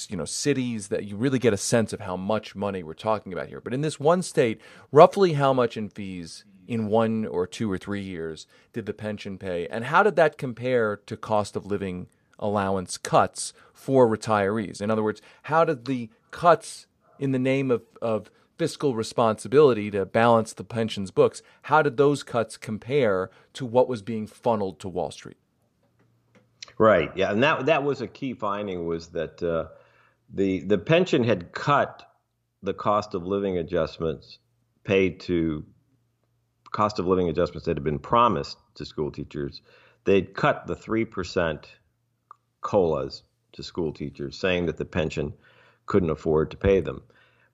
you 0.08 0.16
know 0.16 0.24
cities 0.24 0.88
that 0.88 1.04
you 1.04 1.16
really 1.16 1.38
get 1.38 1.52
a 1.52 1.58
sense 1.58 1.92
of 1.92 2.00
how 2.00 2.16
much 2.16 2.56
money 2.56 2.82
we're 2.82 2.94
talking 2.94 3.32
about 3.32 3.48
here. 3.48 3.61
But 3.61 3.72
in 3.72 3.82
this 3.82 4.00
one 4.00 4.22
state, 4.22 4.61
roughly 4.90 5.35
how 5.35 5.52
much 5.52 5.76
in 5.76 5.90
fees 5.90 6.44
in 6.66 6.87
one 6.87 7.26
or 7.26 7.46
two 7.46 7.70
or 7.70 7.78
three 7.78 8.00
years 8.00 8.46
did 8.72 8.87
the 8.87 8.94
pension 8.94 9.38
pay? 9.38 9.66
And 9.68 9.85
how 9.85 10.02
did 10.02 10.16
that 10.16 10.38
compare 10.38 10.96
to 11.06 11.16
cost 11.16 11.54
of 11.54 11.66
living 11.66 12.08
allowance 12.42 12.98
cuts 12.98 13.55
for 13.72 14.07
retirees? 14.07 14.83
In 14.83 14.90
other 14.90 15.02
words, 15.02 15.22
how 15.44 15.64
did 15.64 15.87
the 15.87 16.11
cuts 16.31 16.87
in 17.18 17.31
the 17.31 17.38
name 17.38 17.70
of, 17.70 17.83
of 18.02 18.31
fiscal 18.59 18.94
responsibility 18.94 19.90
to 19.90 20.05
balance 20.05 20.52
the 20.52 20.64
pensions 20.64 21.11
books, 21.11 21.42
how 21.62 21.83
did 21.83 21.96
those 21.96 22.22
cuts 22.22 22.57
compare 22.57 23.31
to 23.52 23.64
what 23.64 23.88
was 23.88 24.02
being 24.02 24.26
funneled 24.26 24.78
to 24.81 24.88
Wall 24.88 25.11
Street? 25.11 25.38
Right. 26.78 27.11
Yeah, 27.16 27.33
and 27.33 27.42
that 27.42 27.66
that 27.66 27.83
was 27.83 28.00
a 28.00 28.07
key 28.07 28.35
finding 28.35 28.87
was 28.87 29.09
that 29.09 29.42
uh, 29.42 29.66
the 30.33 30.61
the 30.61 30.78
pension 30.78 31.24
had 31.24 31.52
cut 31.52 32.09
the 32.62 32.74
cost 32.74 33.14
of 33.14 33.26
living 33.26 33.59
adjustments 33.59 34.38
paid 34.85 35.20
to 35.20 35.64
cost 36.70 36.98
of 36.98 37.07
living 37.07 37.28
adjustments 37.28 37.66
that 37.66 37.76
had 37.76 37.85
been 37.85 37.98
promised 37.98 38.59
to 38.74 38.85
school 38.85 39.11
teachers, 39.11 39.61
they'd 40.05 40.35
cut 40.35 40.66
the 40.66 40.74
3% 40.74 41.64
COLAs 42.62 43.22
to 43.53 43.62
school 43.62 43.92
teachers, 43.92 44.38
saying 44.38 44.66
that 44.66 44.79
the 44.79 44.85
pension 44.85 45.35
couldn't 45.85 46.11
afford 46.11 46.53
to 46.53 46.57
pay 46.57 46.81
them. 46.81 47.03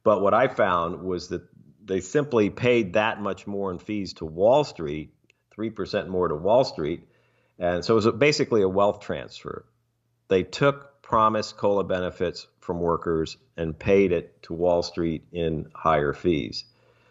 But 0.04 0.22
what 0.22 0.34
I 0.34 0.48
found 0.48 1.02
was 1.02 1.28
that 1.28 1.42
they 1.84 2.00
simply 2.00 2.50
paid 2.50 2.92
that 2.92 3.20
much 3.20 3.46
more 3.46 3.72
in 3.72 3.78
fees 3.78 4.12
to 4.14 4.24
Wall 4.24 4.62
Street, 4.62 5.12
3% 5.56 6.08
more 6.08 6.28
to 6.28 6.36
Wall 6.36 6.64
Street. 6.64 7.08
And 7.58 7.84
so 7.84 7.94
it 7.94 8.04
was 8.04 8.14
basically 8.16 8.62
a 8.62 8.68
wealth 8.68 9.00
transfer. 9.00 9.64
They 10.28 10.44
took 10.44 11.02
promised 11.02 11.56
COLA 11.56 11.84
benefits 11.84 12.46
from 12.60 12.80
workers 12.80 13.38
and 13.56 13.76
paid 13.76 14.12
it 14.12 14.42
to 14.42 14.52
Wall 14.52 14.82
Street 14.82 15.24
in 15.32 15.70
higher 15.74 16.12
fees. 16.12 16.64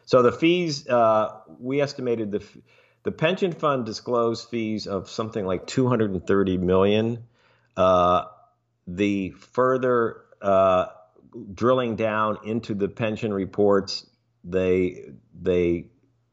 So 0.05 0.21
the 0.21 0.31
fees, 0.31 0.87
uh, 0.87 1.39
we 1.59 1.81
estimated 1.81 2.31
the 2.31 2.43
the 3.03 3.11
pension 3.11 3.53
fund 3.53 3.85
disclosed 3.85 4.49
fees 4.49 4.85
of 4.85 5.09
something 5.09 5.45
like 5.45 5.65
230 5.65 6.57
million. 6.57 7.23
Uh, 7.77 8.25
the 8.87 9.29
further 9.29 10.23
uh, 10.41 10.87
drilling 11.53 11.95
down 11.95 12.39
into 12.43 12.73
the 12.73 12.89
pension 12.89 13.33
reports, 13.33 14.05
they 14.43 15.11
they 15.39 15.85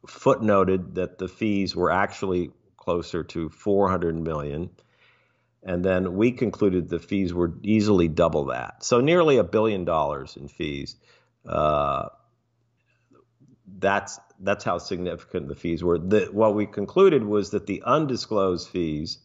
footnoted 0.06 0.94
that 0.94 1.18
the 1.18 1.28
fees 1.28 1.76
were 1.76 1.90
actually 1.90 2.50
closer 2.76 3.24
to 3.24 3.48
400 3.48 4.20
million. 4.20 4.70
And 5.62 5.82
then 5.82 6.16
we 6.16 6.32
concluded 6.32 6.88
the 6.88 6.98
fees 6.98 7.32
were 7.32 7.54
easily 7.62 8.08
double 8.08 8.46
that. 8.46 8.84
So 8.84 9.00
nearly 9.00 9.38
a 9.38 9.44
billion 9.44 9.86
dollars 9.86 10.36
in 10.36 10.48
fees. 10.48 10.96
Uh, 11.46 12.08
that's 13.78 14.18
that's 14.40 14.64
how 14.64 14.78
significant 14.78 15.48
the 15.48 15.54
fees 15.54 15.82
were. 15.82 15.98
The, 15.98 16.28
what 16.32 16.54
we 16.54 16.66
concluded 16.66 17.24
was 17.24 17.50
that 17.50 17.66
the 17.66 17.82
undisclosed 17.84 18.68
fees 18.68 19.18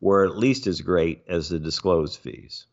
were 0.00 0.24
at 0.24 0.36
least 0.36 0.66
as 0.66 0.80
great 0.80 1.22
as 1.28 1.48
the 1.48 1.58
disclosed 1.58 2.18
fees. 2.18 2.66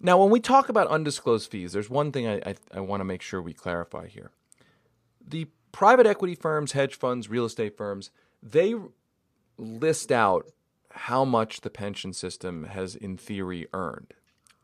Now, 0.00 0.20
when 0.20 0.30
we 0.30 0.40
talk 0.40 0.68
about 0.68 0.88
undisclosed 0.88 1.50
fees, 1.50 1.72
there's 1.72 1.88
one 1.88 2.12
thing 2.12 2.26
I, 2.26 2.36
I, 2.44 2.54
I 2.74 2.80
want 2.80 3.00
to 3.00 3.04
make 3.04 3.22
sure 3.22 3.40
we 3.40 3.54
clarify 3.54 4.06
here. 4.06 4.32
The 5.26 5.46
private 5.72 6.06
equity 6.06 6.34
firms, 6.34 6.72
hedge 6.72 6.94
funds, 6.94 7.30
real 7.30 7.46
estate 7.46 7.76
firms, 7.76 8.10
they 8.42 8.74
list 9.56 10.12
out 10.12 10.50
how 10.90 11.24
much 11.24 11.62
the 11.62 11.70
pension 11.70 12.12
system 12.12 12.64
has, 12.64 12.94
in 12.94 13.16
theory, 13.16 13.66
earned 13.72 14.14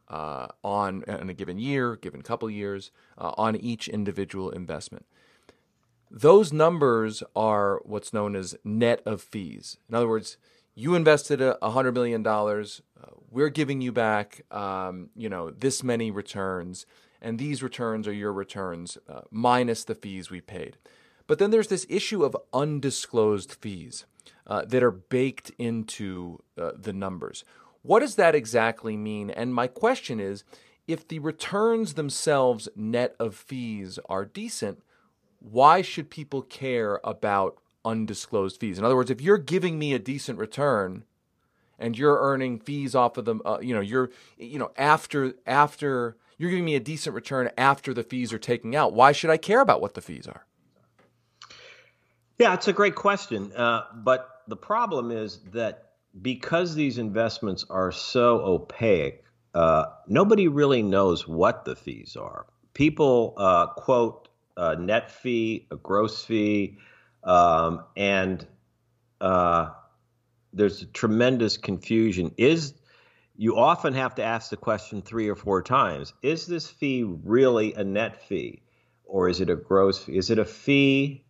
uh, 0.09 0.49
on 0.63 1.03
in 1.05 1.31
a 1.31 1.35
given 1.35 1.59
year, 1.59 1.97
given 1.97 2.23
couple 2.23 2.51
years, 2.51 2.91
uh, 3.17 3.33
on 3.37 3.57
each 3.57 3.89
individual 3.89 4.51
investment. 4.51 5.07
Those 6.11 6.53
numbers 6.53 7.23
are 7.37 7.81
what's 7.85 8.13
known 8.13 8.35
as 8.35 8.57
net 8.65 9.01
of 9.07 9.23
fees. 9.23 9.79
In 9.89 9.95
other 9.95 10.09
words, 10.09 10.37
you 10.81 10.95
invested 10.95 11.43
a 11.43 11.71
hundred 11.71 11.93
million 11.93 12.23
dollars. 12.23 12.81
Uh, 12.99 13.11
we're 13.31 13.51
giving 13.51 13.83
you 13.83 13.93
back, 13.93 14.47
um, 14.51 15.11
you 15.15 15.29
know, 15.29 15.51
this 15.51 15.85
many 15.85 16.11
returns, 16.11 16.87
and 17.21 17.39
these 17.39 17.63
returns 17.63 18.09
are 18.09 18.15
your 18.15 18.33
returns 18.33 18.97
uh, 19.07 19.21
minus 19.31 19.85
the 19.85 19.95
fees 19.95 20.31
we 20.31 20.41
paid. 20.41 20.79
But 21.27 21.39
then 21.39 21.51
there's 21.51 21.69
this 21.69 21.87
issue 21.91 22.25
of 22.25 22.35
undisclosed 22.55 23.53
fees 23.53 24.07
uh, 24.47 24.65
that 24.65 24.83
are 24.83 24.91
baked 24.91 25.53
into 25.59 26.43
uh, 26.57 26.73
the 26.75 26.95
numbers. 26.95 27.45
What 27.83 28.01
does 28.01 28.15
that 28.15 28.35
exactly 28.35 28.97
mean? 28.97 29.29
And 29.31 29.55
my 29.55 29.67
question 29.67 30.19
is, 30.19 30.45
if 30.89 31.07
the 31.07 31.19
returns 31.19 31.93
themselves 31.93 32.71
net 32.75 33.15
of 33.21 33.37
fees 33.37 33.99
are 34.09 34.25
decent, 34.25 34.83
why 35.41 35.83
should 35.83 36.09
people 36.09 36.41
care 36.41 37.01
about 37.05 37.59
undisclosed 37.85 38.61
fees. 38.61 38.79
In 38.79 38.85
other 38.85 38.97
words, 38.97 39.11
if 39.11 39.21
you're 39.21 39.39
giving 39.39 39.79
me 39.79 39.93
a 39.93 39.99
decent 39.99 40.39
return 40.39 41.05
and 41.79 41.97
you're 41.97 42.19
earning 42.21 42.59
fees 42.59 42.95
off 42.95 43.17
of 43.17 43.25
them, 43.25 43.41
uh, 43.45 43.59
you 43.61 43.75
know, 43.75 43.81
you're, 43.81 44.11
you 44.37 44.59
know, 44.59 44.71
after 44.77 45.35
after 45.47 46.17
you're 46.39 46.51
giving 46.51 46.65
me 46.65 46.75
a 46.75 46.81
decent 46.81 47.15
return 47.15 47.51
after 47.59 47.93
the 47.93 48.03
fees 48.03 48.33
are 48.33 48.39
taken 48.39 48.75
out. 48.75 48.93
Why 48.93 49.13
should 49.13 49.31
I 49.31 49.37
care 49.37 49.61
about 49.61 49.81
what 49.81 49.95
the 49.95 50.01
fees 50.01 50.27
are? 50.27 50.47
Yeah, 52.39 52.55
it's 52.55 52.69
a 52.69 52.73
great 52.73 52.95
question. 52.95 53.53
Uh, 53.53 53.83
but 53.97 54.43
the 54.49 54.57
problem 54.57 55.11
is 55.11 55.41
that 55.53 55.91
because 56.23 56.75
these 56.75 56.97
investments 56.97 57.67
are 57.69 57.93
so 57.93 58.41
opaque, 58.41 59.23
uh, 59.55 59.85
nobody 60.09 60.49
really 60.49 60.83
knows 60.83 61.29
what 61.29 61.65
the 61.65 61.77
fees 61.77 62.17
are. 62.17 62.47
People 62.73 63.35
uh, 63.37 63.67
quote 63.67 64.29
a 64.57 64.77
net 64.77 65.11
fee, 65.11 65.67
a 65.71 65.77
gross 65.77 66.25
fee, 66.25 66.79
um, 67.25 67.85
and 67.97 68.47
uh, 69.21 69.71
there's 70.53 70.83
a 70.83 70.87
tremendous 70.87 71.57
confusion. 71.57 72.33
Is 72.37 72.75
you 73.37 73.57
often 73.57 73.95
have 73.95 74.17
to 74.17 74.23
ask 74.23 74.51
the 74.51 74.57
question 74.57 75.03
three 75.03 75.29
or 75.29 75.35
four 75.35 75.63
times: 75.63 76.13
Is 76.23 76.47
this 76.47 76.69
fee 76.69 77.05
really 77.05 77.75
a 77.75 77.85
net 77.85 78.23
fee, 78.27 78.63
or 79.05 79.29
is 79.29 79.41
it 79.41 79.51
a 79.51 79.57
gross 79.57 80.05
fee? 80.05 80.17
Is 80.17 80.31
it 80.31 80.39
a 80.39 80.45
fee? 80.45 81.25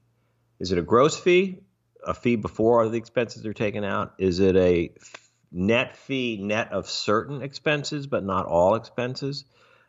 Is 0.59 0.73
it 0.73 0.79
a 0.79 0.83
gross 0.83 1.19
fee? 1.19 1.61
A 2.07 2.15
fee 2.15 2.37
before 2.37 2.83
all 2.83 2.89
the 2.89 2.99
expenses 2.99 3.45
are 3.45 3.53
taken 3.53 3.85
out? 3.85 4.15
Is 4.19 4.41
it 4.41 4.57
a 4.57 4.93
net 5.53 5.97
fee, 5.97 6.39
net 6.41 6.73
of 6.73 6.89
certain 6.89 7.43
expenses, 7.43 8.07
but 8.07 8.25
not 8.25 8.47
all 8.47 8.75
expenses? 8.75 9.45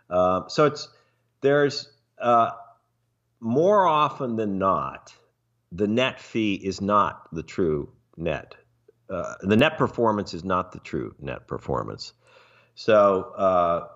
Uh, 0.10 0.48
so 0.48 0.66
it's 0.66 0.90
there's 1.42 1.90
uh, 2.20 2.52
more 3.40 3.88
often 3.88 4.36
than 4.36 4.60
not, 4.60 5.14
the 5.72 5.88
net 5.88 6.20
fee 6.20 6.56
is 6.56 6.82
not 6.82 7.34
the 7.34 7.44
true 7.44 7.90
net. 8.18 8.56
Uh, 9.10 9.36
the 9.42 9.58
net 9.58 9.78
performance 9.78 10.34
is 10.34 10.44
not 10.44 10.72
the 10.72 10.80
true 10.80 11.14
net 11.20 11.48
performance. 11.48 12.14
So, 12.76 13.34
uh, 13.38 13.88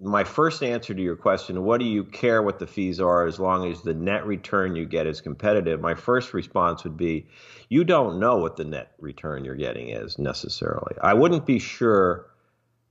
my 0.00 0.24
first 0.24 0.62
answer 0.62 0.94
to 0.94 1.02
your 1.02 1.16
question, 1.16 1.62
what 1.62 1.78
do 1.78 1.86
you 1.86 2.02
care 2.02 2.42
what 2.42 2.58
the 2.58 2.66
fees 2.66 2.98
are 3.00 3.26
as 3.26 3.38
long 3.38 3.70
as 3.70 3.82
the 3.82 3.94
net 3.94 4.26
return 4.26 4.74
you 4.74 4.84
get 4.84 5.06
is 5.06 5.20
competitive? 5.20 5.80
My 5.80 5.94
first 5.94 6.34
response 6.34 6.82
would 6.82 6.96
be, 6.96 7.28
you 7.68 7.84
don't 7.84 8.18
know 8.18 8.36
what 8.38 8.56
the 8.56 8.64
net 8.64 8.92
return 8.98 9.44
you're 9.44 9.54
getting 9.54 9.90
is 9.90 10.18
necessarily. 10.18 10.96
I 11.00 11.14
wouldn't 11.14 11.46
be 11.46 11.60
sure. 11.60 12.30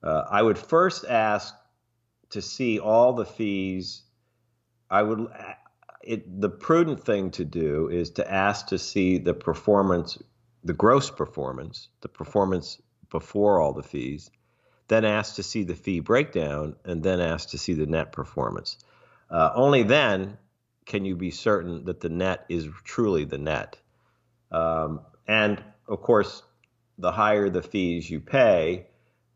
Uh, 0.02 0.24
I 0.30 0.41
would 0.41 0.58
first 0.58 1.06
ask 1.06 1.54
to 2.30 2.41
see 2.41 2.80
all 2.80 3.13
the 3.13 3.26
fees. 3.26 4.04
I 4.89 5.04
would 5.04 5.28
it, 6.03 6.41
the 6.41 6.49
prudent 6.49 7.03
thing 7.03 7.31
to 7.31 7.45
do 7.45 7.89
is 7.89 8.11
to 8.11 8.31
ask 8.31 8.67
to 8.67 8.77
see 8.77 9.17
the 9.17 9.33
performance, 9.33 10.17
the 10.63 10.73
gross 10.73 11.09
performance, 11.09 11.89
the 12.01 12.09
performance 12.09 12.81
before 13.09 13.59
all 13.59 13.73
the 13.73 13.83
fees, 13.83 14.29
then 14.87 15.05
ask 15.05 15.35
to 15.35 15.43
see 15.43 15.63
the 15.63 15.75
fee 15.75 15.99
breakdown, 15.99 16.75
and 16.83 17.01
then 17.01 17.21
ask 17.21 17.49
to 17.49 17.57
see 17.57 17.73
the 17.73 17.85
net 17.85 18.11
performance. 18.11 18.77
Uh, 19.29 19.51
only 19.55 19.83
then 19.83 20.37
can 20.85 21.05
you 21.05 21.15
be 21.15 21.31
certain 21.31 21.85
that 21.85 22.01
the 22.01 22.09
net 22.09 22.45
is 22.49 22.67
truly 22.83 23.23
the 23.23 23.37
net. 23.37 23.77
Um, 24.51 25.01
and 25.27 25.63
of 25.87 26.01
course, 26.01 26.43
the 26.97 27.11
higher 27.11 27.49
the 27.49 27.61
fees 27.61 28.09
you 28.09 28.19
pay, 28.19 28.87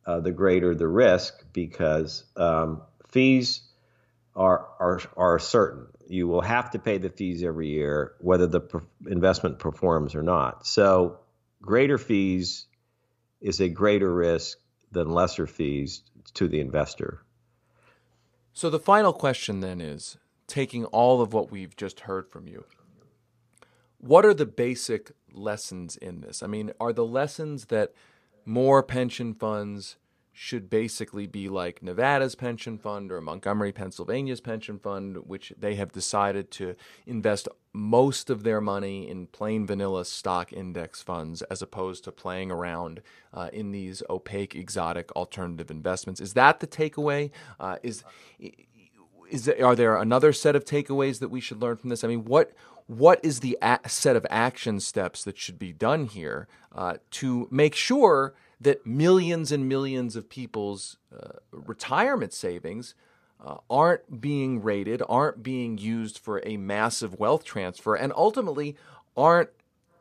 uh, 0.05 0.19
the 0.19 0.31
greater 0.31 0.75
the 0.75 0.87
risk 0.87 1.45
because 1.53 2.25
um, 2.35 2.81
fees 3.07 3.61
are, 4.35 4.67
are, 4.79 5.01
are 5.15 5.39
certain 5.39 5.87
you 6.07 6.27
will 6.27 6.41
have 6.41 6.71
to 6.71 6.79
pay 6.79 6.97
the 6.97 7.09
fees 7.09 7.43
every 7.43 7.69
year, 7.69 8.13
whether 8.19 8.47
the 8.47 8.59
per- 8.59 8.83
investment 9.07 9.59
performs 9.59 10.15
or 10.15 10.21
not. 10.21 10.65
So, 10.65 11.19
greater 11.61 11.97
fees 11.97 12.65
is 13.41 13.59
a 13.59 13.69
greater 13.69 14.13
risk 14.13 14.57
than 14.91 15.09
lesser 15.09 15.47
fees 15.47 16.03
to 16.35 16.47
the 16.47 16.59
investor. 16.59 17.21
So, 18.53 18.69
the 18.69 18.79
final 18.79 19.13
question 19.13 19.59
then 19.59 19.81
is 19.81 20.17
taking 20.47 20.85
all 20.85 21.21
of 21.21 21.33
what 21.33 21.51
we've 21.51 21.75
just 21.75 22.01
heard 22.01 22.29
from 22.29 22.47
you, 22.47 22.65
what 23.97 24.25
are 24.25 24.33
the 24.33 24.45
basic 24.45 25.11
lessons 25.33 25.97
in 25.97 26.21
this? 26.21 26.43
I 26.43 26.47
mean, 26.47 26.71
are 26.79 26.93
the 26.93 27.05
lessons 27.05 27.65
that 27.65 27.93
more 28.45 28.83
pension 28.83 29.33
funds 29.33 29.97
should 30.37 30.69
basically 30.69 31.25
be 31.25 31.47
like 31.47 31.81
Nevada's 31.81 32.35
pension 32.35 32.77
fund 32.77 33.09
or 33.09 33.21
Montgomery, 33.21 33.71
Pennsylvania's 33.71 34.41
pension 34.41 34.77
fund, 34.77 35.15
which 35.25 35.53
they 35.57 35.75
have 35.75 35.93
decided 35.93 36.51
to 36.51 36.75
invest 37.07 37.47
most 37.71 38.29
of 38.29 38.43
their 38.43 38.59
money 38.59 39.09
in 39.09 39.27
plain 39.27 39.65
vanilla 39.65 40.03
stock 40.03 40.51
index 40.51 41.01
funds 41.01 41.41
as 41.43 41.61
opposed 41.61 42.03
to 42.03 42.11
playing 42.11 42.51
around 42.51 43.01
uh, 43.33 43.49
in 43.53 43.71
these 43.71 44.03
opaque, 44.09 44.55
exotic 44.55 45.09
alternative 45.15 45.71
investments. 45.71 46.19
Is 46.19 46.33
that 46.33 46.59
the 46.59 46.67
takeaway? 46.67 47.31
Uh, 47.57 47.77
is 47.81 48.03
is 49.31 49.45
there, 49.45 49.65
are 49.65 49.75
there 49.75 49.95
another 49.95 50.33
set 50.33 50.55
of 50.55 50.65
takeaways 50.65 51.19
that 51.19 51.29
we 51.29 51.39
should 51.39 51.61
learn 51.61 51.77
from 51.77 51.89
this? 51.89 52.03
I 52.03 52.07
mean, 52.09 52.25
what 52.25 52.51
what 52.87 53.23
is 53.23 53.39
the 53.39 53.57
a- 53.61 53.79
set 53.87 54.17
of 54.17 54.27
action 54.29 54.81
steps 54.81 55.23
that 55.23 55.37
should 55.37 55.57
be 55.57 55.71
done 55.71 56.05
here 56.05 56.49
uh, 56.73 56.97
to 57.11 57.47
make 57.49 57.73
sure 57.73 58.35
that 58.61 58.85
millions 58.85 59.51
and 59.51 59.67
millions 59.67 60.15
of 60.15 60.29
people's 60.29 60.97
uh, 61.13 61.39
retirement 61.51 62.33
savings 62.33 62.95
uh, 63.43 63.57
aren't 63.69 64.21
being 64.21 64.61
rated, 64.61 65.01
aren't 65.07 65.43
being 65.43 65.77
used 65.77 66.17
for 66.17 66.41
a 66.45 66.57
massive 66.57 67.19
wealth 67.19 67.43
transfer, 67.43 67.95
and 67.95 68.13
ultimately 68.15 68.75
aren't 69.15 69.49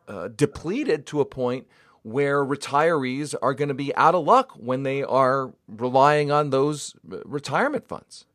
uh, 0.09 0.29
depleted 0.29 1.07
to 1.07 1.21
a 1.21 1.25
point 1.25 1.67
where 2.03 2.45
retirees 2.45 3.35
are 3.40 3.55
going 3.55 3.69
to 3.69 3.75
be 3.75 3.95
out 3.97 4.14
of 4.14 4.25
luck 4.25 4.53
when 4.53 4.83
they 4.83 5.03
are 5.03 5.53
relying 5.67 6.31
on 6.31 6.51
those 6.51 6.95
uh, 7.11 7.17
retirement 7.25 7.88
funds. 7.88 8.27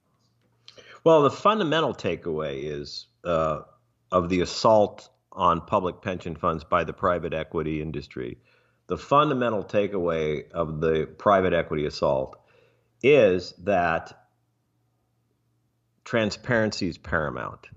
Well, 1.03 1.21
the 1.21 1.31
fundamental 1.31 1.93
takeaway 1.93 2.63
is 2.63 3.07
uh, 3.23 3.61
of 4.11 4.29
the 4.29 4.41
assault 4.41 5.09
on 5.31 5.61
public 5.61 6.01
pension 6.01 6.35
funds 6.35 6.63
by 6.63 6.83
the 6.83 6.93
private 6.93 7.33
equity 7.33 7.81
industry 7.81 8.37
the 8.89 8.97
fundamental 8.97 9.63
takeaway 9.63 10.49
of 10.51 10.81
the 10.81 11.07
private 11.19 11.53
equity 11.53 11.85
assault 11.85 12.35
is 13.03 13.53
that 13.59 14.27
transparency 16.03 16.89
is 16.89 16.97
paramount. 16.97 17.67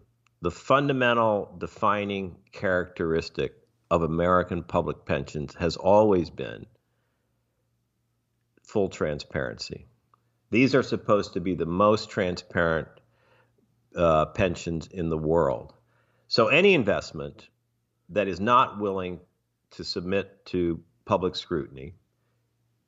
The 0.40 0.51
fundamental 0.51 1.55
defining 1.59 2.37
characteristic 2.51 3.53
of 3.90 4.03
American 4.03 4.62
public 4.62 5.05
pensions 5.05 5.55
has 5.57 5.77
always 5.77 6.31
been 6.31 6.64
full 8.62 8.88
transparency. 8.88 9.87
These 10.51 10.75
are 10.75 10.83
supposed 10.83 11.35
to 11.35 11.40
be 11.40 11.55
the 11.55 11.66
most 11.66 12.09
transparent 12.09 12.88
uh, 13.94 14.27
pensions 14.27 14.87
in 14.87 15.11
the 15.11 15.18
world. 15.18 15.75
So, 16.29 16.48
any 16.48 16.72
investment 16.72 17.51
that 18.09 18.29
is 18.29 18.40
not 18.40 18.81
willing 18.81 19.20
to 19.72 19.85
submit 19.85 20.46
to 20.46 20.81
public 21.12 21.37
scrutiny 21.37 21.92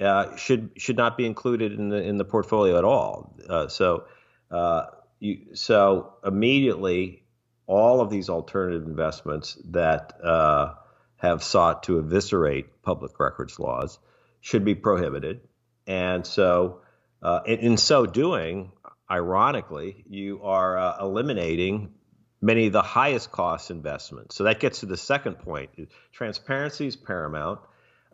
uh, 0.00 0.34
should 0.36 0.70
should 0.78 0.96
not 0.96 1.18
be 1.18 1.26
included 1.26 1.72
in 1.78 1.90
the 1.90 2.02
in 2.02 2.16
the 2.16 2.24
portfolio 2.24 2.78
at 2.78 2.84
all. 2.84 3.36
Uh, 3.46 3.68
so 3.68 4.04
uh, 4.50 4.86
you, 5.20 5.54
so 5.54 6.14
immediately 6.24 7.22
all 7.66 8.00
of 8.00 8.08
these 8.08 8.30
alternative 8.30 8.86
investments 8.86 9.58
that 9.72 10.14
uh, 10.24 10.72
have 11.16 11.42
sought 11.42 11.82
to 11.82 11.98
eviscerate 11.98 12.82
public 12.82 13.20
records 13.20 13.58
laws 13.58 13.98
should 14.40 14.64
be 14.64 14.74
prohibited, 14.74 15.42
and 15.86 16.26
so 16.26 16.80
uh, 17.20 17.40
in, 17.44 17.58
in, 17.58 17.76
so 17.76 18.06
doing, 18.06 18.72
ironically, 19.10 20.02
you 20.08 20.40
are 20.42 20.78
uh, 20.78 20.96
eliminating 20.98 21.92
many 22.40 22.68
of 22.68 22.72
the 22.72 22.80
highest 22.80 23.30
cost 23.30 23.70
investments. 23.70 24.34
So 24.34 24.44
that 24.44 24.60
gets 24.60 24.80
to 24.80 24.86
the 24.86 24.96
second 24.96 25.40
point: 25.40 25.68
transparency 26.10 26.86
is 26.86 26.96
paramount 26.96 27.60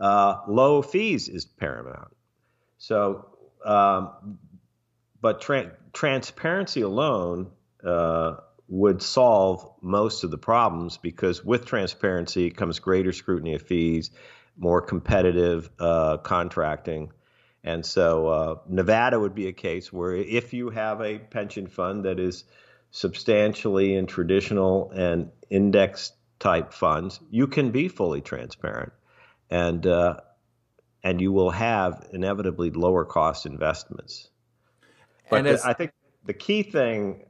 uh, 0.00 0.38
low 0.48 0.80
fees 0.82 1.28
is 1.28 1.44
paramount. 1.44 2.16
So, 2.78 3.26
um, 3.64 4.38
but 5.20 5.42
tra- 5.42 5.72
transparency 5.92 6.80
alone 6.80 7.50
uh, 7.84 8.36
would 8.68 9.02
solve 9.02 9.70
most 9.82 10.24
of 10.24 10.30
the 10.30 10.38
problems 10.38 10.96
because 10.96 11.44
with 11.44 11.66
transparency 11.66 12.50
comes 12.50 12.78
greater 12.78 13.12
scrutiny 13.12 13.54
of 13.54 13.62
fees, 13.62 14.10
more 14.56 14.80
competitive 14.80 15.68
uh, 15.78 16.16
contracting. 16.18 17.12
And 17.62 17.84
so 17.84 18.26
uh, 18.28 18.54
Nevada 18.68 19.20
would 19.20 19.34
be 19.34 19.48
a 19.48 19.52
case 19.52 19.92
where 19.92 20.14
if 20.14 20.54
you 20.54 20.70
have 20.70 21.02
a 21.02 21.18
pension 21.18 21.66
fund 21.66 22.06
that 22.06 22.18
is 22.18 22.44
substantially 22.90 23.94
in 23.94 24.06
traditional 24.06 24.90
and 24.92 25.30
index 25.50 26.12
type 26.38 26.72
funds, 26.72 27.20
you 27.30 27.46
can 27.46 27.70
be 27.70 27.88
fully 27.88 28.22
transparent 28.22 28.92
and 29.50 29.86
uh, 29.86 30.16
and 31.02 31.20
you 31.20 31.32
will 31.32 31.50
have 31.50 32.06
inevitably 32.12 32.70
lower 32.70 33.04
cost 33.04 33.46
investments. 33.46 34.28
But 35.28 35.44
the, 35.44 35.60
I 35.64 35.72
think 35.72 35.92
the 36.24 36.32
key 36.32 36.62
thing 36.62 37.24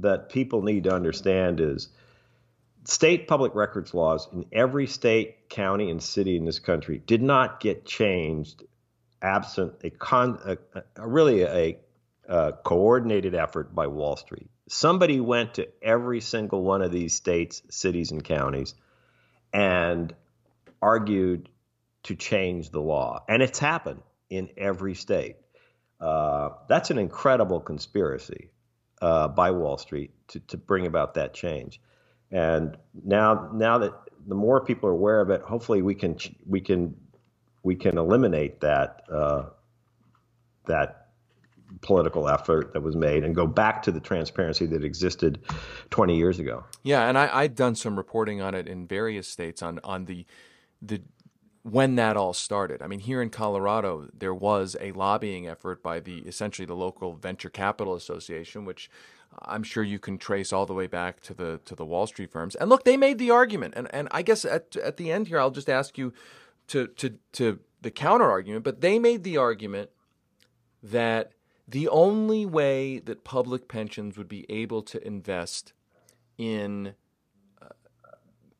that 0.00 0.28
people 0.28 0.62
need 0.62 0.84
to 0.84 0.94
understand 0.94 1.60
is 1.60 1.88
state 2.84 3.28
public 3.28 3.54
records 3.54 3.94
laws 3.94 4.28
in 4.32 4.46
every 4.52 4.86
state, 4.86 5.48
county, 5.48 5.90
and 5.90 6.02
city 6.02 6.36
in 6.36 6.44
this 6.44 6.58
country 6.58 7.02
did 7.04 7.22
not 7.22 7.60
get 7.60 7.84
changed 7.86 8.64
absent 9.22 9.74
a 9.82 9.90
con, 9.90 10.38
a, 10.44 10.82
a 10.96 11.08
really 11.08 11.42
a, 11.42 11.78
a 12.28 12.52
coordinated 12.52 13.34
effort 13.34 13.74
by 13.74 13.86
Wall 13.86 14.16
Street. 14.16 14.48
Somebody 14.68 15.20
went 15.20 15.54
to 15.54 15.68
every 15.82 16.20
single 16.20 16.62
one 16.62 16.82
of 16.82 16.90
these 16.90 17.14
states, 17.14 17.62
cities, 17.70 18.10
and 18.10 18.22
counties 18.22 18.74
and 19.52 20.14
argued 20.82 21.48
to 22.04 22.14
change 22.14 22.70
the 22.70 22.80
law. 22.80 23.24
And 23.28 23.42
it's 23.42 23.58
happened 23.58 24.02
in 24.30 24.50
every 24.56 24.94
state. 24.94 25.36
Uh, 26.00 26.50
that's 26.68 26.90
an 26.90 26.98
incredible 26.98 27.60
conspiracy 27.60 28.50
uh, 29.02 29.28
by 29.28 29.50
Wall 29.50 29.78
Street 29.78 30.10
to, 30.28 30.40
to 30.40 30.56
bring 30.56 30.86
about 30.86 31.14
that 31.14 31.34
change. 31.34 31.80
And 32.30 32.76
now, 33.04 33.50
now 33.52 33.78
that 33.78 33.92
the 34.26 34.34
more 34.34 34.64
people 34.64 34.88
are 34.88 34.92
aware 34.92 35.20
of 35.20 35.30
it, 35.30 35.42
hopefully 35.42 35.82
we 35.82 35.94
can 35.94 36.16
we 36.46 36.60
can 36.60 36.96
we 37.62 37.76
can 37.76 37.98
eliminate 37.98 38.60
that 38.60 39.02
uh, 39.10 39.44
that 40.66 41.08
political 41.80 42.28
effort 42.28 42.72
that 42.72 42.82
was 42.82 42.96
made 42.96 43.24
and 43.24 43.34
go 43.34 43.46
back 43.46 43.82
to 43.82 43.92
the 43.92 44.00
transparency 44.00 44.66
that 44.66 44.84
existed 44.84 45.40
20 45.90 46.16
years 46.16 46.38
ago. 46.38 46.64
Yeah, 46.82 47.08
and 47.08 47.18
I, 47.18 47.28
I've 47.32 47.54
done 47.54 47.74
some 47.74 47.96
reporting 47.96 48.40
on 48.40 48.54
it 48.54 48.68
in 48.68 48.86
various 48.86 49.28
states 49.28 49.62
on 49.62 49.80
on 49.84 50.06
the 50.06 50.26
the 50.80 51.02
when 51.64 51.96
that 51.96 52.16
all 52.16 52.34
started. 52.34 52.82
I 52.82 52.86
mean, 52.86 53.00
here 53.00 53.22
in 53.22 53.30
Colorado, 53.30 54.08
there 54.16 54.34
was 54.34 54.76
a 54.80 54.92
lobbying 54.92 55.48
effort 55.48 55.82
by 55.82 55.98
the 55.98 56.18
essentially 56.18 56.66
the 56.66 56.76
local 56.76 57.14
venture 57.14 57.48
capital 57.48 57.94
association, 57.94 58.66
which 58.66 58.90
I'm 59.40 59.62
sure 59.62 59.82
you 59.82 59.98
can 59.98 60.18
trace 60.18 60.52
all 60.52 60.66
the 60.66 60.74
way 60.74 60.86
back 60.86 61.20
to 61.22 61.34
the 61.34 61.60
to 61.64 61.74
the 61.74 61.86
Wall 61.86 62.06
Street 62.06 62.30
firms. 62.30 62.54
And 62.54 62.68
look, 62.68 62.84
they 62.84 62.98
made 62.98 63.18
the 63.18 63.30
argument, 63.30 63.74
and 63.76 63.92
and 63.94 64.08
I 64.10 64.20
guess 64.20 64.44
at 64.44 64.76
at 64.76 64.98
the 64.98 65.10
end 65.10 65.28
here, 65.28 65.40
I'll 65.40 65.50
just 65.50 65.70
ask 65.70 65.96
you 65.96 66.12
to 66.68 66.86
to 66.86 67.14
to 67.32 67.60
the 67.80 67.90
counter 67.90 68.30
argument, 68.30 68.62
but 68.62 68.82
they 68.82 68.98
made 68.98 69.24
the 69.24 69.38
argument 69.38 69.88
that 70.82 71.32
the 71.66 71.88
only 71.88 72.44
way 72.44 72.98
that 72.98 73.24
public 73.24 73.68
pensions 73.68 74.18
would 74.18 74.28
be 74.28 74.44
able 74.50 74.82
to 74.82 75.04
invest 75.06 75.72
in 76.36 76.94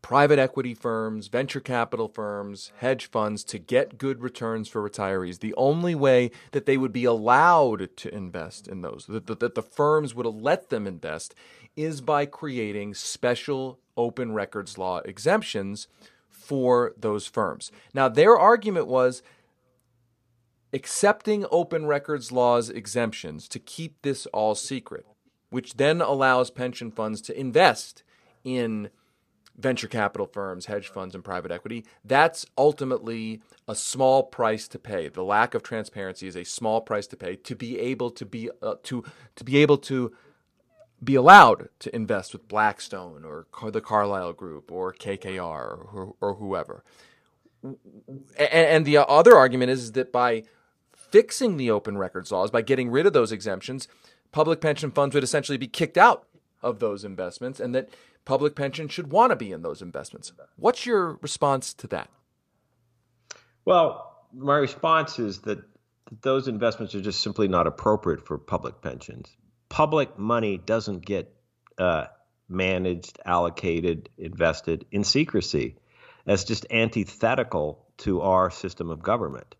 private 0.05 0.39
equity 0.39 0.75
firms, 0.75 1.29
venture 1.29 1.61
capital 1.61 2.09
firms, 2.09 2.73
hedge 2.77 3.07
funds 3.11 3.43
to 3.43 3.59
get 3.59 3.97
good 3.97 4.21
returns 4.21 4.69
for 4.69 4.87
retirees, 4.87 5.41
the 5.41 5.55
only 5.55 5.95
way 5.95 6.31
that 6.53 6.67
they 6.67 6.77
would 6.77 6.93
be 6.93 7.07
allowed 7.07 7.89
to 7.97 8.15
invest 8.15 8.69
in 8.69 8.83
those, 8.83 9.07
that, 9.09 9.27
that, 9.27 9.55
the 9.55 9.63
firms 9.63 10.15
would 10.15 10.27
let 10.27 10.69
them 10.69 10.87
invest, 10.87 11.35
is 11.75 12.03
by 12.03 12.27
creating 12.27 12.93
special 12.93 13.79
open 13.97 14.35
records 14.35 14.77
law 14.77 14.99
exemptions 15.07 15.89
for 16.29 16.93
those 16.99 17.27
firms. 17.27 17.73
Now, 17.95 18.11
their 18.11 18.37
argument 18.37 18.87
was 18.87 19.23
accepting 20.75 21.47
open 21.51 21.87
records 21.87 22.31
laws 22.31 22.69
exemptions 22.69 23.49
to 23.49 23.59
keep 23.59 24.03
this 24.03 24.27
all 24.27 24.55
secret, 24.55 25.07
which 25.49 25.79
then 25.79 26.03
allows 26.03 26.51
pension 26.51 26.91
funds 26.91 27.23
to 27.23 27.41
invest 27.41 28.03
in 28.45 28.91
venture 29.57 29.89
capital 29.89 30.27
firms, 30.27 30.67
hedge 30.67 30.89
funds, 30.89 31.15
and 31.15 31.25
private 31.25 31.51
equity. 31.51 31.85
That's 32.05 32.47
ultimately 32.59 33.41
a 33.69 33.75
small 33.75 34.25
price 34.25 34.67
to 34.69 34.79
pay. 34.79 35.09
The 35.09 35.23
lack 35.23 35.55
of 35.55 35.63
transparency 35.63 36.27
is 36.27 36.37
a 36.37 36.45
small 36.45 36.81
price 36.81 37.07
to 37.09 37.17
pay 37.17 37.37
to 37.37 37.55
be 37.55 37.79
able 37.79 38.11
to 38.11 38.27
be 38.27 38.51
uh, 38.63 38.75
to 38.85 39.05
to 39.37 39.45
be 39.45 39.59
able 39.59 39.79
to 39.79 40.13
be 41.03 41.15
allowed 41.15 41.69
to 41.81 41.95
invest 41.95 42.33
with 42.33 42.49
Blackstone 42.49 43.25
or 43.25 43.47
the 43.71 43.81
Carlyle 43.81 44.33
Group 44.33 44.73
or 44.73 44.93
KKR 44.93 45.39
or, 45.43 46.15
or 46.21 46.35
whoever. 46.35 46.83
And, 47.63 47.77
and 48.39 48.87
the 48.87 48.99
other 48.99 49.37
argument 49.37 49.71
is 49.71 49.93
that 49.93 50.13
by 50.13 50.45
fixing 50.95 51.57
the 51.57 51.71
open 51.71 51.99
records 51.99 52.33
laws, 52.33 52.51
by 52.51 52.63
getting 52.63 52.91
rid 52.91 53.07
of 53.07 53.13
those 53.13 53.33
exemptions, 53.33 53.87
public 54.33 54.61
pension 54.61 54.91
funds 54.91 55.15
would 55.15 55.25
essentially 55.25 55.59
be 55.59 55.69
kicked 55.69 55.99
out 55.99 56.27
of 56.63 56.79
those 56.79 57.05
investments 57.05 57.61
and 57.61 57.75
that 57.75 57.89
public 58.25 58.55
pension 58.55 58.89
should 58.89 59.11
want 59.11 59.31
to 59.31 59.37
be 59.37 59.53
in 59.53 59.63
those 59.63 59.83
investments. 59.83 60.33
What's 60.57 60.87
your 60.87 61.19
response 61.21 61.75
to 61.75 61.87
that? 61.89 62.09
Well, 63.65 64.27
my 64.33 64.57
response 64.57 65.19
is 65.19 65.41
that 65.41 65.63
those 66.23 66.49
investments 66.49 66.95
are 66.95 67.01
just 67.01 67.23
simply 67.23 67.49
not 67.49 67.67
appropriate 67.67 68.27
for 68.27 68.39
public 68.39 68.81
pensions. 68.83 69.29
Public 69.69 70.19
money 70.19 70.59
doesn't 70.59 71.05
get 71.05 71.35
uh, 71.79 72.07
managed, 72.49 73.19
allocated, 73.25 74.09
invested 74.19 74.85
in 74.91 75.05
secrecy. 75.05 75.77
That's 76.25 76.45
just 76.45 76.67
antithetical 76.71 77.85
to 77.99 78.21
our 78.23 78.51
system 78.51 78.91
of 78.91 79.03
government. 79.03 79.55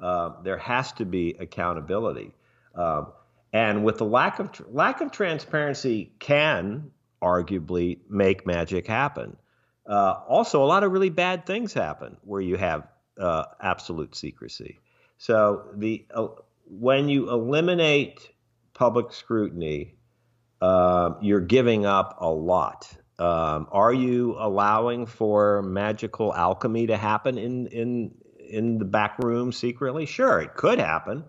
Uh, 0.00 0.42
there 0.42 0.58
has 0.58 0.92
to 0.92 1.04
be 1.04 1.36
accountability. 1.38 2.32
Um, 2.74 3.12
and 3.52 3.84
with 3.84 3.98
the 3.98 4.04
lack 4.04 4.40
of 4.40 4.50
lack 4.68 5.00
of 5.00 5.12
transparency, 5.12 6.12
can 6.18 6.90
arguably 7.24 7.98
make 8.08 8.46
magic 8.46 8.86
happen. 8.86 9.36
Uh, 9.86 10.20
also, 10.28 10.62
a 10.62 10.66
lot 10.66 10.84
of 10.84 10.92
really 10.92 11.10
bad 11.10 11.46
things 11.46 11.72
happen 11.72 12.16
where 12.22 12.40
you 12.40 12.56
have 12.56 12.88
uh, 13.18 13.44
absolute 13.60 14.14
secrecy. 14.14 14.78
So 15.18 15.68
the 15.74 16.06
uh, 16.14 16.28
when 16.66 17.08
you 17.08 17.30
eliminate 17.30 18.30
public 18.72 19.12
scrutiny, 19.12 19.94
um, 20.60 21.16
you're 21.20 21.40
giving 21.40 21.86
up 21.86 22.16
a 22.20 22.28
lot. 22.28 22.90
Um, 23.18 23.68
are 23.70 23.92
you 23.92 24.36
allowing 24.38 25.06
for 25.06 25.62
magical 25.62 26.34
alchemy 26.34 26.88
to 26.88 26.96
happen 26.96 27.38
in 27.38 27.66
in 27.68 28.14
in 28.38 28.78
the 28.78 28.84
back 28.84 29.18
room 29.18 29.52
secretly? 29.52 30.06
Sure, 30.06 30.40
it 30.40 30.54
could 30.54 30.78
happen. 30.78 31.24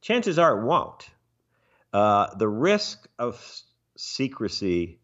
Chances 0.00 0.38
are 0.38 0.58
it 0.58 0.64
won't. 0.64 1.08
Uh, 1.92 2.34
the 2.36 2.48
risk 2.48 3.08
of 3.18 3.40
secrecy, 3.96 4.99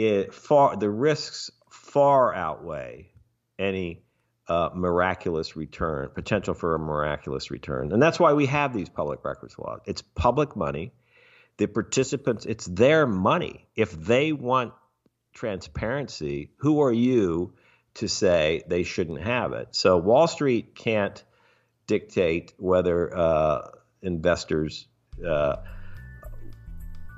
it 0.00 0.34
far 0.34 0.76
the 0.76 0.90
risks 0.90 1.50
far 1.68 2.34
outweigh 2.34 3.10
any 3.58 4.02
uh, 4.48 4.70
miraculous 4.74 5.54
return, 5.56 6.10
potential 6.14 6.54
for 6.54 6.74
a 6.74 6.78
miraculous 6.78 7.50
return, 7.50 7.92
and 7.92 8.02
that's 8.02 8.18
why 8.18 8.32
we 8.32 8.46
have 8.46 8.72
these 8.72 8.88
public 8.88 9.24
records 9.24 9.58
laws. 9.58 9.80
It's 9.86 10.02
public 10.02 10.56
money. 10.56 10.92
The 11.58 11.66
participants, 11.66 12.46
it's 12.46 12.64
their 12.64 13.06
money. 13.06 13.68
If 13.76 13.92
they 13.92 14.32
want 14.32 14.72
transparency, 15.34 16.50
who 16.56 16.80
are 16.80 16.92
you 16.92 17.52
to 17.94 18.08
say 18.08 18.62
they 18.66 18.82
shouldn't 18.82 19.20
have 19.20 19.52
it. 19.52 19.68
So 19.72 19.98
Wall 19.98 20.26
Street 20.26 20.74
can't 20.74 21.22
dictate 21.86 22.54
whether 22.56 23.16
uh, 23.16 23.68
investors 24.02 24.86
uh, 25.26 25.56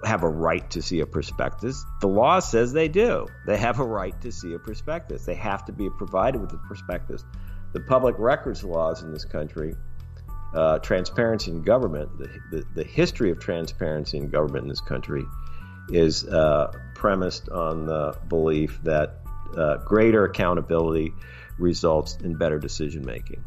have 0.05 0.23
a 0.23 0.29
right 0.29 0.69
to 0.71 0.83
see 0.83 1.01
a 1.01 1.07
prospectus. 1.07 1.85
The 2.01 2.09
law 2.09 2.41
says 2.41 2.73
they 2.73 2.89
do. 2.89 3.27
They 3.47 3.57
have 3.57 3.79
a 3.79 3.85
right 3.85 4.19
to 4.23 4.33
see 4.33 4.53
a 4.55 4.59
prospectus. 4.59 5.25
They 5.25 5.35
have 5.35 5.65
to 5.67 5.73
be 5.73 5.89
provided 5.91 6.41
with 6.41 6.53
a 6.53 6.59
prospectus. 6.59 7.25
The 7.73 7.81
public 7.81 8.17
records 8.19 8.65
laws 8.65 9.03
in 9.03 9.13
this 9.13 9.25
country, 9.25 9.75
uh, 10.55 10.79
transparency 10.81 11.51
in 11.51 11.63
government, 11.63 12.19
the, 12.19 12.29
the, 12.51 12.65
the, 12.75 12.85
history 12.85 13.31
of 13.31 13.39
transparency 13.39 14.19
in 14.19 14.29
government 14.29 14.65
in 14.65 14.69
this 14.69 14.81
country 14.81 15.25
is 15.89 16.25
uh, 16.25 16.73
premised 16.95 17.49
on 17.49 17.87
the 17.87 18.19
belief 18.29 18.79
that 18.83 19.21
uh, 19.57 19.79
greater 19.79 20.25
accountability 20.25 21.15
results 21.59 22.19
in 22.23 22.37
better 22.37 22.59
decision 22.59 23.05
making. 23.05 23.43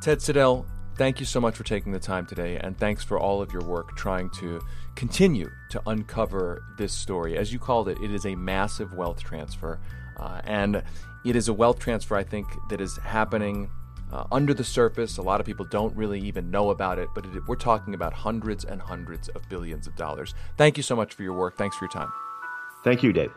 Ted 0.00 0.20
Siedle, 0.20 0.66
thank 0.98 1.20
you 1.20 1.26
so 1.26 1.40
much 1.40 1.56
for 1.56 1.64
taking 1.64 1.92
the 1.92 2.00
time 2.00 2.26
today, 2.26 2.58
and 2.58 2.76
thanks 2.76 3.02
for 3.04 3.18
all 3.18 3.40
of 3.40 3.52
your 3.52 3.62
work 3.62 3.96
trying 3.96 4.28
to 4.30 4.60
continue 4.96 5.48
to 5.70 5.80
uncover 5.86 6.62
this 6.76 6.92
story. 6.92 7.38
As 7.38 7.52
you 7.52 7.58
called 7.58 7.88
it, 7.88 7.98
it 8.02 8.12
is 8.12 8.26
a 8.26 8.34
massive 8.34 8.92
wealth 8.92 9.22
transfer, 9.22 9.80
uh, 10.18 10.42
and 10.44 10.82
it 11.24 11.36
is 11.36 11.48
a 11.48 11.54
wealth 11.54 11.78
transfer, 11.78 12.16
I 12.16 12.24
think, 12.24 12.46
that 12.68 12.80
is 12.80 12.96
happening. 12.98 13.70
Uh, 14.12 14.24
under 14.32 14.54
the 14.54 14.64
surface, 14.64 15.18
a 15.18 15.22
lot 15.22 15.38
of 15.38 15.46
people 15.46 15.66
don't 15.66 15.94
really 15.94 16.20
even 16.20 16.50
know 16.50 16.70
about 16.70 16.98
it, 16.98 17.08
but 17.14 17.24
it, 17.26 17.42
we're 17.46 17.56
talking 17.56 17.94
about 17.94 18.12
hundreds 18.12 18.64
and 18.64 18.80
hundreds 18.80 19.28
of 19.30 19.48
billions 19.48 19.86
of 19.86 19.94
dollars. 19.96 20.34
Thank 20.56 20.76
you 20.76 20.82
so 20.82 20.96
much 20.96 21.14
for 21.14 21.22
your 21.22 21.34
work. 21.34 21.56
Thanks 21.56 21.76
for 21.76 21.84
your 21.84 21.92
time. 21.92 22.12
Thank 22.84 23.02
you, 23.02 23.12
Dave. 23.12 23.32